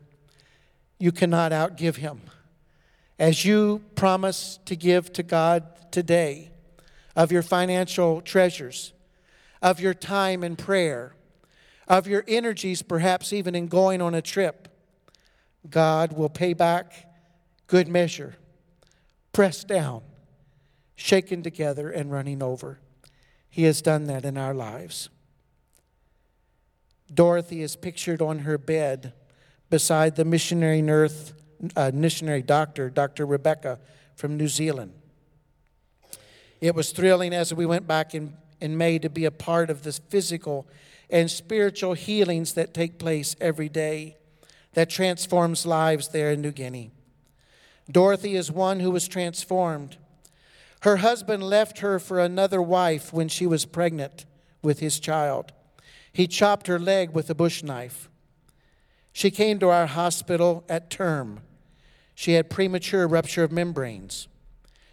You 0.98 1.12
cannot 1.12 1.52
outgive 1.52 1.96
him. 1.96 2.22
As 3.18 3.44
you 3.44 3.84
promise 3.96 4.58
to 4.64 4.74
give 4.74 5.12
to 5.12 5.22
God 5.22 5.92
today 5.92 6.52
of 7.14 7.30
your 7.30 7.42
financial 7.42 8.22
treasures 8.22 8.94
of 9.60 9.78
your 9.78 9.94
time 9.94 10.42
in 10.42 10.56
prayer 10.56 11.14
of 11.88 12.06
your 12.06 12.24
energies, 12.26 12.82
perhaps 12.82 13.32
even 13.32 13.54
in 13.54 13.66
going 13.66 14.00
on 14.00 14.14
a 14.14 14.22
trip, 14.22 14.68
God 15.68 16.12
will 16.12 16.28
pay 16.28 16.52
back 16.52 17.08
good 17.66 17.88
measure, 17.88 18.36
pressed 19.32 19.68
down, 19.68 20.02
shaken 20.94 21.42
together, 21.42 21.90
and 21.90 22.10
running 22.10 22.42
over. 22.42 22.78
He 23.48 23.64
has 23.64 23.82
done 23.82 24.06
that 24.06 24.24
in 24.24 24.36
our 24.36 24.54
lives. 24.54 25.08
Dorothy 27.12 27.62
is 27.62 27.76
pictured 27.76 28.22
on 28.22 28.40
her 28.40 28.56
bed 28.56 29.12
beside 29.68 30.16
the 30.16 30.24
missionary 30.24 30.82
nurse, 30.82 31.32
uh, 31.76 31.90
missionary 31.92 32.42
doctor, 32.42 32.88
Dr. 32.88 33.26
Rebecca 33.26 33.78
from 34.16 34.36
New 34.36 34.48
Zealand. 34.48 34.92
It 36.60 36.74
was 36.74 36.92
thrilling 36.92 37.34
as 37.34 37.52
we 37.52 37.66
went 37.66 37.86
back 37.86 38.14
in, 38.14 38.34
in 38.60 38.76
May 38.78 38.98
to 39.00 39.10
be 39.10 39.24
a 39.24 39.30
part 39.30 39.68
of 39.68 39.82
this 39.82 39.98
physical 39.98 40.66
and 41.12 41.30
spiritual 41.30 41.92
healings 41.92 42.54
that 42.54 42.72
take 42.72 42.98
place 42.98 43.36
every 43.38 43.68
day 43.68 44.16
that 44.72 44.88
transforms 44.88 45.66
lives 45.66 46.08
there 46.08 46.30
in 46.32 46.40
New 46.40 46.50
Guinea. 46.50 46.90
Dorothy 47.90 48.34
is 48.34 48.50
one 48.50 48.80
who 48.80 48.90
was 48.90 49.06
transformed. 49.06 49.98
Her 50.80 50.96
husband 50.96 51.42
left 51.42 51.80
her 51.80 51.98
for 51.98 52.18
another 52.18 52.62
wife 52.62 53.12
when 53.12 53.28
she 53.28 53.46
was 53.46 53.66
pregnant 53.66 54.24
with 54.62 54.78
his 54.78 54.98
child. 54.98 55.52
He 56.10 56.26
chopped 56.26 56.66
her 56.66 56.78
leg 56.78 57.10
with 57.10 57.28
a 57.28 57.34
bush 57.34 57.62
knife. 57.62 58.08
She 59.12 59.30
came 59.30 59.58
to 59.58 59.68
our 59.68 59.86
hospital 59.86 60.64
at 60.70 60.88
term. 60.88 61.40
She 62.14 62.32
had 62.32 62.48
premature 62.48 63.06
rupture 63.06 63.44
of 63.44 63.52
membranes. 63.52 64.28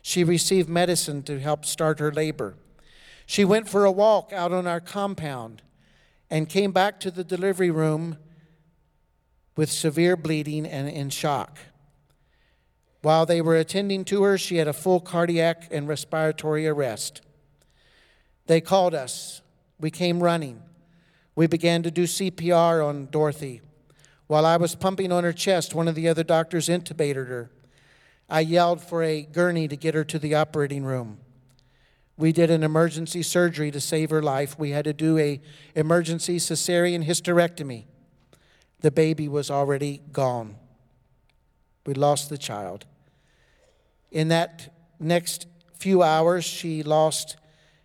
She 0.01 0.25
received 0.25 0.67
medicine 0.67 1.23
to 1.23 1.39
help 1.39 1.63
start 1.63 1.99
her 1.99 2.11
labor. 2.11 2.55
She 3.25 3.45
went 3.45 3.69
for 3.69 3.85
a 3.85 3.91
walk 3.91 4.33
out 4.33 4.51
on 4.51 4.67
our 4.67 4.81
compound 4.81 5.61
and 6.29 6.47
came 6.47 6.71
back 6.71 6.99
to 6.99 7.11
the 7.11 7.23
delivery 7.23 7.71
room 7.71 8.17
with 9.55 9.71
severe 9.71 10.15
bleeding 10.15 10.65
and 10.65 10.87
in 10.87 11.09
shock. 11.09 11.57
While 13.01 13.25
they 13.25 13.41
were 13.41 13.55
attending 13.55 14.05
to 14.05 14.23
her, 14.23 14.37
she 14.37 14.57
had 14.57 14.67
a 14.67 14.73
full 14.73 14.99
cardiac 14.99 15.67
and 15.71 15.87
respiratory 15.87 16.67
arrest. 16.67 17.21
They 18.47 18.61
called 18.61 18.93
us. 18.93 19.41
We 19.79 19.91
came 19.91 20.21
running. 20.21 20.61
We 21.35 21.47
began 21.47 21.83
to 21.83 21.91
do 21.91 22.03
CPR 22.03 22.85
on 22.85 23.07
Dorothy. 23.11 23.61
While 24.27 24.45
I 24.45 24.57
was 24.57 24.75
pumping 24.75 25.11
on 25.11 25.23
her 25.23 25.33
chest, 25.33 25.73
one 25.73 25.87
of 25.87 25.95
the 25.95 26.07
other 26.07 26.23
doctors 26.23 26.67
intubated 26.67 27.27
her. 27.27 27.49
I 28.29 28.41
yelled 28.41 28.81
for 28.81 29.01
a 29.01 29.23
gurney 29.23 29.67
to 29.67 29.75
get 29.75 29.95
her 29.95 30.03
to 30.03 30.19
the 30.19 30.35
operating 30.35 30.83
room. 30.83 31.17
We 32.19 32.33
did 32.33 32.51
an 32.51 32.63
emergency 32.63 33.23
surgery 33.23 33.71
to 33.71 33.79
save 33.79 34.09
her 34.09 34.21
life. 34.21 34.59
We 34.59 34.71
had 34.71 34.83
to 34.83 34.91
do 34.91 35.17
a 35.17 35.39
emergency 35.73 36.35
cesarean 36.35 37.05
hysterectomy. 37.05 37.85
The 38.81 38.91
baby 38.91 39.29
was 39.29 39.49
already 39.49 40.01
gone. 40.11 40.57
We 41.85 41.93
lost 41.93 42.29
the 42.29 42.37
child. 42.37 42.85
In 44.11 44.27
that 44.27 44.75
next 44.99 45.47
few 45.77 46.03
hours, 46.03 46.43
she 46.43 46.83
lost, 46.83 47.37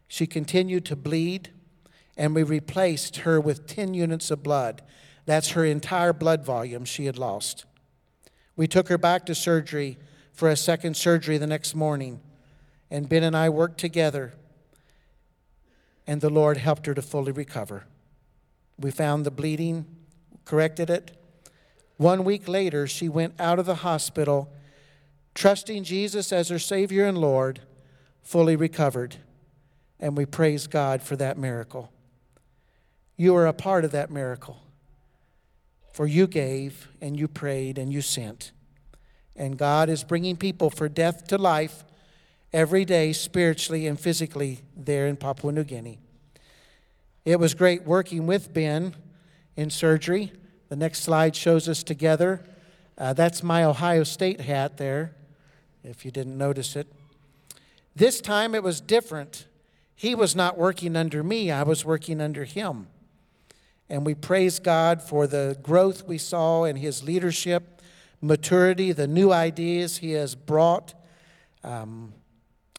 she 0.09 0.27
continued 0.27 0.85
to 0.87 0.97
bleed, 0.97 1.51
and 2.17 2.35
we 2.35 2.43
replaced 2.43 3.19
her 3.19 3.41
with 3.41 3.69
10 3.69 3.95
units 3.95 4.33
of 4.33 4.43
blood. 4.43 4.83
That's 5.27 5.51
her 5.51 5.65
entire 5.65 6.13
blood 6.13 6.45
volume 6.45 6.85
she 6.85 7.07
had 7.07 7.19
lost. 7.19 7.67
We 8.57 8.67
took 8.67 8.89
her 8.89 8.99
back 8.99 9.27
to 9.27 9.35
surgery 9.37 9.97
for 10.33 10.49
a 10.49 10.57
second 10.57 10.97
surgery 10.97 11.39
the 11.39 11.47
next 11.47 11.77
morning, 11.77 12.21
and 12.95 13.09
Ben 13.09 13.25
and 13.25 13.37
I 13.37 13.49
worked 13.49 13.79
together, 13.79 14.35
and 16.07 16.21
the 16.21 16.31
Lord 16.31 16.59
helped 16.59 16.87
her 16.87 16.95
to 16.95 17.03
fully 17.03 17.33
recover. 17.33 17.87
We 18.79 18.93
found 18.93 19.27
the 19.27 19.33
bleeding, 19.33 19.85
corrected 20.45 20.91
it. 20.91 21.11
One 21.97 22.23
week 22.23 22.47
later, 22.47 22.87
she 22.87 23.09
went 23.09 23.35
out 23.41 23.59
of 23.59 23.67
the 23.67 23.75
hospital, 23.75 24.49
trusting 25.35 25.83
Jesus 25.83 26.33
as 26.33 26.51
her 26.51 26.59
Savior 26.61 27.05
and 27.05 27.19
Lord, 27.19 27.63
fully 28.23 28.55
recovered. 28.55 29.17
And 29.99 30.17
we 30.17 30.25
praise 30.25 30.69
God 30.69 31.03
for 31.03 31.17
that 31.17 31.37
miracle. 31.37 31.91
You 33.17 33.35
are 33.35 33.49
a 33.49 33.53
part 33.53 33.85
of 33.85 33.91
that 33.91 34.13
miracle. 34.13 34.63
For 35.93 36.07
you 36.07 36.29
gave, 36.29 36.87
and 37.01 37.19
you 37.19 37.27
prayed, 37.27 37.77
and 37.77 37.93
you 37.93 38.03
sent. 38.03 38.53
And 39.35 39.59
God 39.59 39.89
is 39.89 40.05
bringing 40.05 40.37
people 40.37 40.71
for 40.71 40.89
death 40.89 41.27
to 41.27 41.37
life 41.37 41.83
every 42.55 42.85
day, 42.85 43.13
spiritually 43.13 43.85
and 43.89 43.99
physically, 43.99 44.61
there 44.77 45.09
in 45.09 45.17
Papua 45.17 45.53
New 45.53 45.65
Guinea. 45.65 45.99
It 47.25 47.41
was 47.41 47.53
great 47.53 47.83
working 47.83 48.29
with 48.29 48.55
Ben 48.55 48.95
in 49.57 49.71
surgery. 49.71 50.33
The 50.69 50.77
next 50.77 51.01
slide 51.01 51.35
shows 51.35 51.69
us 51.69 51.83
together. 51.83 52.45
Uh, 52.97 53.13
that's 53.13 53.43
my 53.43 53.65
Ohio 53.65 54.05
State 54.05 54.41
hat 54.41 54.77
there, 54.77 55.17
if 55.83 56.05
you 56.05 56.13
didn't 56.13 56.39
notice 56.39 56.77
it. 56.77 56.87
This 57.97 58.21
time 58.21 58.55
it 58.55 58.63
was 58.63 58.81
different. 58.81 59.47
He 59.97 60.15
was 60.15 60.37
not 60.37 60.57
working 60.57 60.95
under 60.95 61.25
me, 61.25 61.51
I 61.51 61.65
was 61.65 61.85
working 61.85 62.21
under 62.21 62.45
him. 62.45 62.87
And 63.91 64.07
we 64.07 64.15
praise 64.15 64.61
God 64.61 65.03
for 65.03 65.27
the 65.27 65.59
growth 65.61 66.07
we 66.07 66.19
saw 66.19 66.65
in 66.65 66.77
his 66.77 67.03
leadership, 67.03 67.83
maturity, 68.21 68.93
the 68.93 69.09
new 69.09 69.33
ideas 69.33 69.99
he 69.99 70.13
has 70.13 70.37
brought, 70.37 70.95
um, 71.65 72.13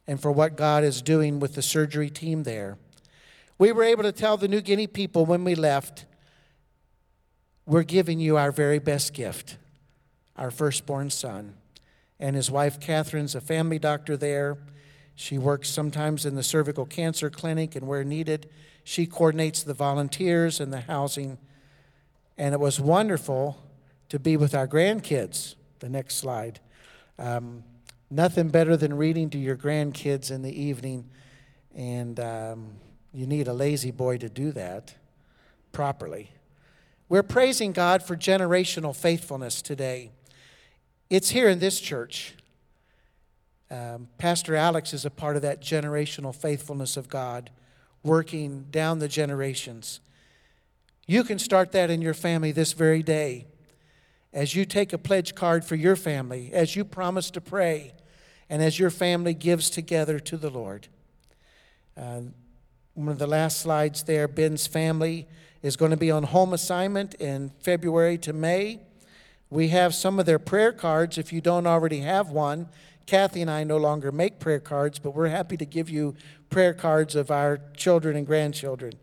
and 0.08 0.20
for 0.22 0.32
what 0.32 0.56
God 0.56 0.84
is 0.84 1.02
doing 1.02 1.40
with 1.40 1.56
the 1.56 1.62
surgery 1.62 2.10
team 2.10 2.44
there. 2.44 2.78
We 3.58 3.72
were 3.72 3.84
able 3.84 4.04
to 4.04 4.12
tell 4.12 4.38
the 4.38 4.48
New 4.48 4.62
Guinea 4.62 4.88
people 4.88 5.26
when 5.26 5.44
we 5.44 5.56
left, 5.56 6.06
we're 7.66 7.84
giving 7.84 8.20
you 8.20 8.38
our 8.38 8.52
very 8.52 8.80
best 8.80 9.14
gift, 9.14 9.58
our 10.38 10.52
firstborn 10.52 11.10
son. 11.10 11.56
And 12.20 12.36
his 12.36 12.52
wife, 12.52 12.80
Catherine's 12.80 13.36
a 13.36 13.42
family 13.42 13.80
doctor 13.80 14.16
there. 14.16 14.58
She 15.16 15.38
works 15.38 15.70
sometimes 15.70 16.26
in 16.26 16.36
the 16.36 16.44
cervical 16.44 16.86
cancer 16.86 17.30
clinic, 17.30 17.76
and 17.76 17.88
where 17.88 18.04
needed, 18.04 18.50
she 18.84 19.06
coordinates 19.06 19.64
the 19.64 19.74
volunteers 19.74 20.60
and 20.60 20.72
the 20.72 20.82
housing. 20.82 21.38
And 22.38 22.54
it 22.54 22.60
was 22.60 22.80
wonderful 22.80 23.58
to 24.10 24.20
be 24.20 24.38
with 24.38 24.54
our 24.54 24.68
grandkids. 24.68 25.56
The 25.80 25.90
next 25.90 26.16
slide. 26.16 26.60
Um, 27.18 27.64
nothing 28.10 28.50
better 28.50 28.78
than 28.78 28.96
reading 28.96 29.30
to 29.32 29.38
your 29.38 29.56
grandkids 29.56 30.32
in 30.32 30.42
the 30.42 30.62
evening, 30.62 31.10
and 31.76 32.20
um, 32.20 32.68
you 33.14 33.26
need 33.26 33.48
a 33.48 33.54
lazy 33.54 33.92
boy 33.92 34.18
to 34.18 34.30
do 34.30 34.52
that 34.52 34.96
properly. 35.72 36.32
We're 37.10 37.24
praising 37.24 37.72
God 37.72 38.02
for 38.02 38.16
generational 38.16 38.96
faithfulness 38.96 39.62
today. 39.62 40.12
It's 41.10 41.30
here 41.30 41.50
in 41.50 41.60
this 41.60 41.80
church. 41.80 42.34
Um, 43.70 44.08
Pastor 44.18 44.56
Alex 44.56 44.94
is 44.94 45.06
a 45.06 45.10
part 45.10 45.36
of 45.36 45.42
that 45.42 45.62
generational 45.62 46.34
faithfulness 46.34 46.98
of 46.98 47.10
God, 47.10 47.50
working 48.04 48.68
down 48.72 49.00
the 49.00 49.08
generations. 49.08 50.00
You 51.08 51.24
can 51.24 51.40
start 51.40 51.72
that 51.74 51.90
in 51.90 52.02
your 52.02 52.14
family 52.14 52.52
this 52.52 52.74
very 52.74 53.04
day. 53.04 53.48
As 54.34 54.56
you 54.56 54.66
take 54.66 54.94
a 54.94 54.98
pledge 54.98 55.34
card 55.36 55.64
for 55.64 55.76
your 55.76 55.96
family, 55.96 56.52
as 56.54 56.76
you 56.76 56.84
promise 56.84 57.32
to 57.32 57.42
pray, 57.42 57.94
and 58.50 58.62
as 58.62 58.80
your 58.80 58.90
family 58.90 59.34
gives 59.34 59.70
together 59.70 60.20
to 60.20 60.38
the 60.38 60.50
Lord. 60.50 60.88
Uh, 61.98 62.22
one 62.94 63.10
of 63.10 63.20
the 63.20 63.28
last 63.28 63.60
slides 63.60 64.04
there, 64.04 64.28
Ben's 64.28 64.68
family 64.68 65.28
is 65.62 65.76
going 65.76 65.92
to 65.92 65.98
be 65.98 66.12
on 66.12 66.24
home 66.24 66.54
assignment 66.54 67.16
in 67.16 67.52
February 67.60 68.18
to 68.20 68.34
May. 68.34 68.80
We 69.50 69.70
have 69.70 69.96
some 69.96 70.20
of 70.20 70.26
their 70.26 70.40
prayer 70.40 70.72
cards 70.72 71.18
if 71.18 71.34
you 71.34 71.42
don't 71.42 71.68
already 71.68 72.00
have 72.00 72.30
one. 72.30 72.70
Kathy 73.06 73.42
and 73.42 73.52
I 73.52 73.64
no 73.64 73.78
longer 73.78 74.12
make 74.12 74.40
prayer 74.40 74.60
cards, 74.60 75.00
but 75.00 75.12
we're 75.12 75.28
happy 75.28 75.58
to 75.58 75.66
give 75.66 75.90
you 75.90 76.16
prayer 76.50 76.74
cards 76.74 77.16
of 77.16 77.30
our 77.30 77.60
children 77.76 78.16
and 78.16 78.26
grandchildren. 78.26 78.94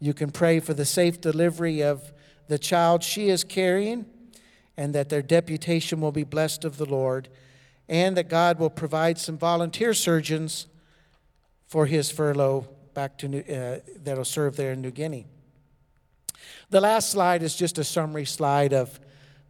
You 0.00 0.12
can 0.12 0.30
pray 0.30 0.60
for 0.60 0.74
the 0.74 0.84
safe 0.84 1.20
delivery 1.20 1.82
of 1.82 2.12
the 2.48 2.58
child 2.58 3.02
she 3.02 3.28
is 3.28 3.44
carrying, 3.44 4.06
and 4.76 4.94
that 4.94 5.08
their 5.08 5.22
deputation 5.22 6.00
will 6.00 6.12
be 6.12 6.24
blessed 6.24 6.64
of 6.64 6.76
the 6.76 6.86
Lord, 6.86 7.28
and 7.92 8.16
that 8.16 8.30
God 8.30 8.58
will 8.58 8.70
provide 8.70 9.18
some 9.18 9.36
volunteer 9.36 9.92
surgeons 9.92 10.66
for 11.66 11.84
his 11.84 12.10
furlough 12.10 12.66
back 12.94 13.18
to 13.18 13.54
uh, 13.54 13.80
that'll 14.02 14.24
serve 14.24 14.56
there 14.56 14.72
in 14.72 14.80
New 14.80 14.90
Guinea. 14.90 15.26
The 16.70 16.80
last 16.80 17.10
slide 17.10 17.42
is 17.42 17.54
just 17.54 17.76
a 17.76 17.84
summary 17.84 18.24
slide 18.24 18.72
of 18.72 18.98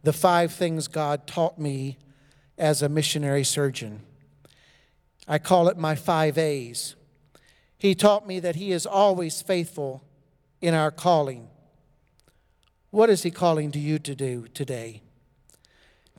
the 0.03 0.11
five 0.11 0.51
things 0.51 0.89
God 0.89 1.25
taught 1.25 1.57
me 1.57 1.97
as 2.57 2.81
a 2.81 2.89
missionary 2.89 3.45
surgeon. 3.45 4.01
I 5.25 5.39
call 5.39 5.69
it 5.69 5.77
my 5.77 5.95
five 5.95 6.37
A's. 6.37 6.95
He 7.77 7.95
taught 7.95 8.27
me 8.27 8.41
that 8.41 8.57
He 8.57 8.73
is 8.73 8.85
always 8.85 9.41
faithful 9.41 10.03
in 10.59 10.73
our 10.73 10.91
calling. 10.91 11.47
What 12.89 13.09
is 13.09 13.23
He 13.23 13.31
calling 13.31 13.71
to 13.71 13.79
you 13.79 13.99
to 13.99 14.13
do 14.13 14.47
today? 14.53 15.02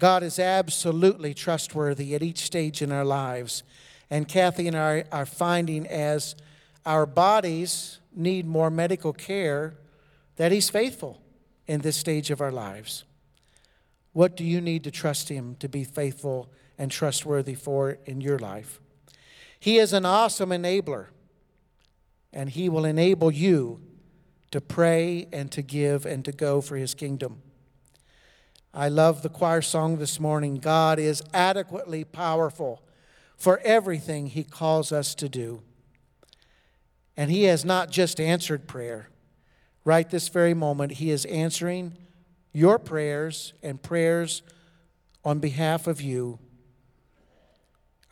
God 0.04 0.22
is 0.22 0.38
absolutely 0.38 1.32
trustworthy 1.32 2.14
at 2.14 2.22
each 2.22 2.40
stage 2.40 2.82
in 2.82 2.92
our 2.92 3.06
lives. 3.06 3.62
And 4.10 4.28
Kathy 4.28 4.68
and 4.68 4.76
I 4.76 5.04
are 5.10 5.24
finding 5.24 5.86
as 5.86 6.36
our 6.84 7.06
bodies 7.06 8.00
need 8.14 8.44
more 8.44 8.68
medical 8.68 9.14
care, 9.14 9.78
that 10.36 10.52
He's 10.52 10.68
faithful 10.68 11.22
in 11.66 11.80
this 11.80 11.96
stage 11.96 12.30
of 12.30 12.42
our 12.42 12.52
lives. 12.52 13.04
What 14.12 14.36
do 14.36 14.44
you 14.44 14.60
need 14.60 14.84
to 14.84 14.90
trust 14.90 15.30
Him 15.30 15.56
to 15.60 15.70
be 15.70 15.84
faithful 15.84 16.52
and 16.76 16.90
trustworthy 16.90 17.54
for 17.54 17.96
in 18.04 18.20
your 18.20 18.38
life? 18.38 18.82
He 19.58 19.78
is 19.78 19.94
an 19.94 20.04
awesome 20.04 20.50
enabler, 20.50 21.06
and 22.30 22.50
He 22.50 22.68
will 22.68 22.84
enable 22.84 23.30
you 23.30 23.80
to 24.50 24.60
pray 24.60 25.28
and 25.32 25.50
to 25.52 25.62
give 25.62 26.04
and 26.04 26.26
to 26.26 26.32
go 26.32 26.60
for 26.60 26.76
His 26.76 26.92
kingdom. 26.92 27.40
I 28.76 28.88
love 28.88 29.22
the 29.22 29.28
choir 29.28 29.62
song 29.62 29.98
this 29.98 30.18
morning 30.18 30.56
God 30.56 30.98
is 30.98 31.22
adequately 31.32 32.02
powerful 32.02 32.82
for 33.36 33.60
everything 33.60 34.26
He 34.26 34.42
calls 34.42 34.90
us 34.90 35.14
to 35.14 35.28
do. 35.28 35.62
And 37.16 37.30
He 37.30 37.44
has 37.44 37.64
not 37.64 37.92
just 37.92 38.18
answered 38.18 38.66
prayer. 38.66 39.10
Right 39.84 40.10
this 40.10 40.26
very 40.26 40.54
moment, 40.54 40.92
He 40.92 41.12
is 41.12 41.24
answering 41.26 41.96
your 42.52 42.80
prayers 42.80 43.52
and 43.62 43.80
prayers 43.80 44.42
on 45.24 45.38
behalf 45.38 45.86
of 45.86 46.00
you 46.00 46.40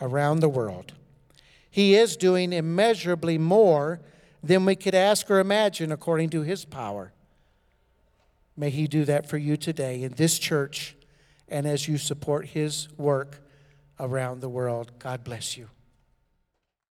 around 0.00 0.38
the 0.38 0.48
world. 0.48 0.92
He 1.68 1.96
is 1.96 2.16
doing 2.16 2.52
immeasurably 2.52 3.36
more 3.36 4.00
than 4.44 4.64
we 4.64 4.76
could 4.76 4.94
ask 4.94 5.28
or 5.28 5.40
imagine 5.40 5.90
according 5.90 6.30
to 6.30 6.42
His 6.42 6.64
power. 6.64 7.12
May 8.56 8.70
He 8.70 8.86
do 8.86 9.04
that 9.04 9.28
for 9.28 9.38
you 9.38 9.56
today 9.56 10.02
in 10.02 10.12
this 10.12 10.38
church 10.38 10.96
and 11.48 11.66
as 11.66 11.88
you 11.88 11.98
support 11.98 12.46
His 12.46 12.88
work 12.96 13.40
around 13.98 14.40
the 14.40 14.48
world. 14.48 14.92
God 14.98 15.24
bless 15.24 15.56
you. 15.56 15.68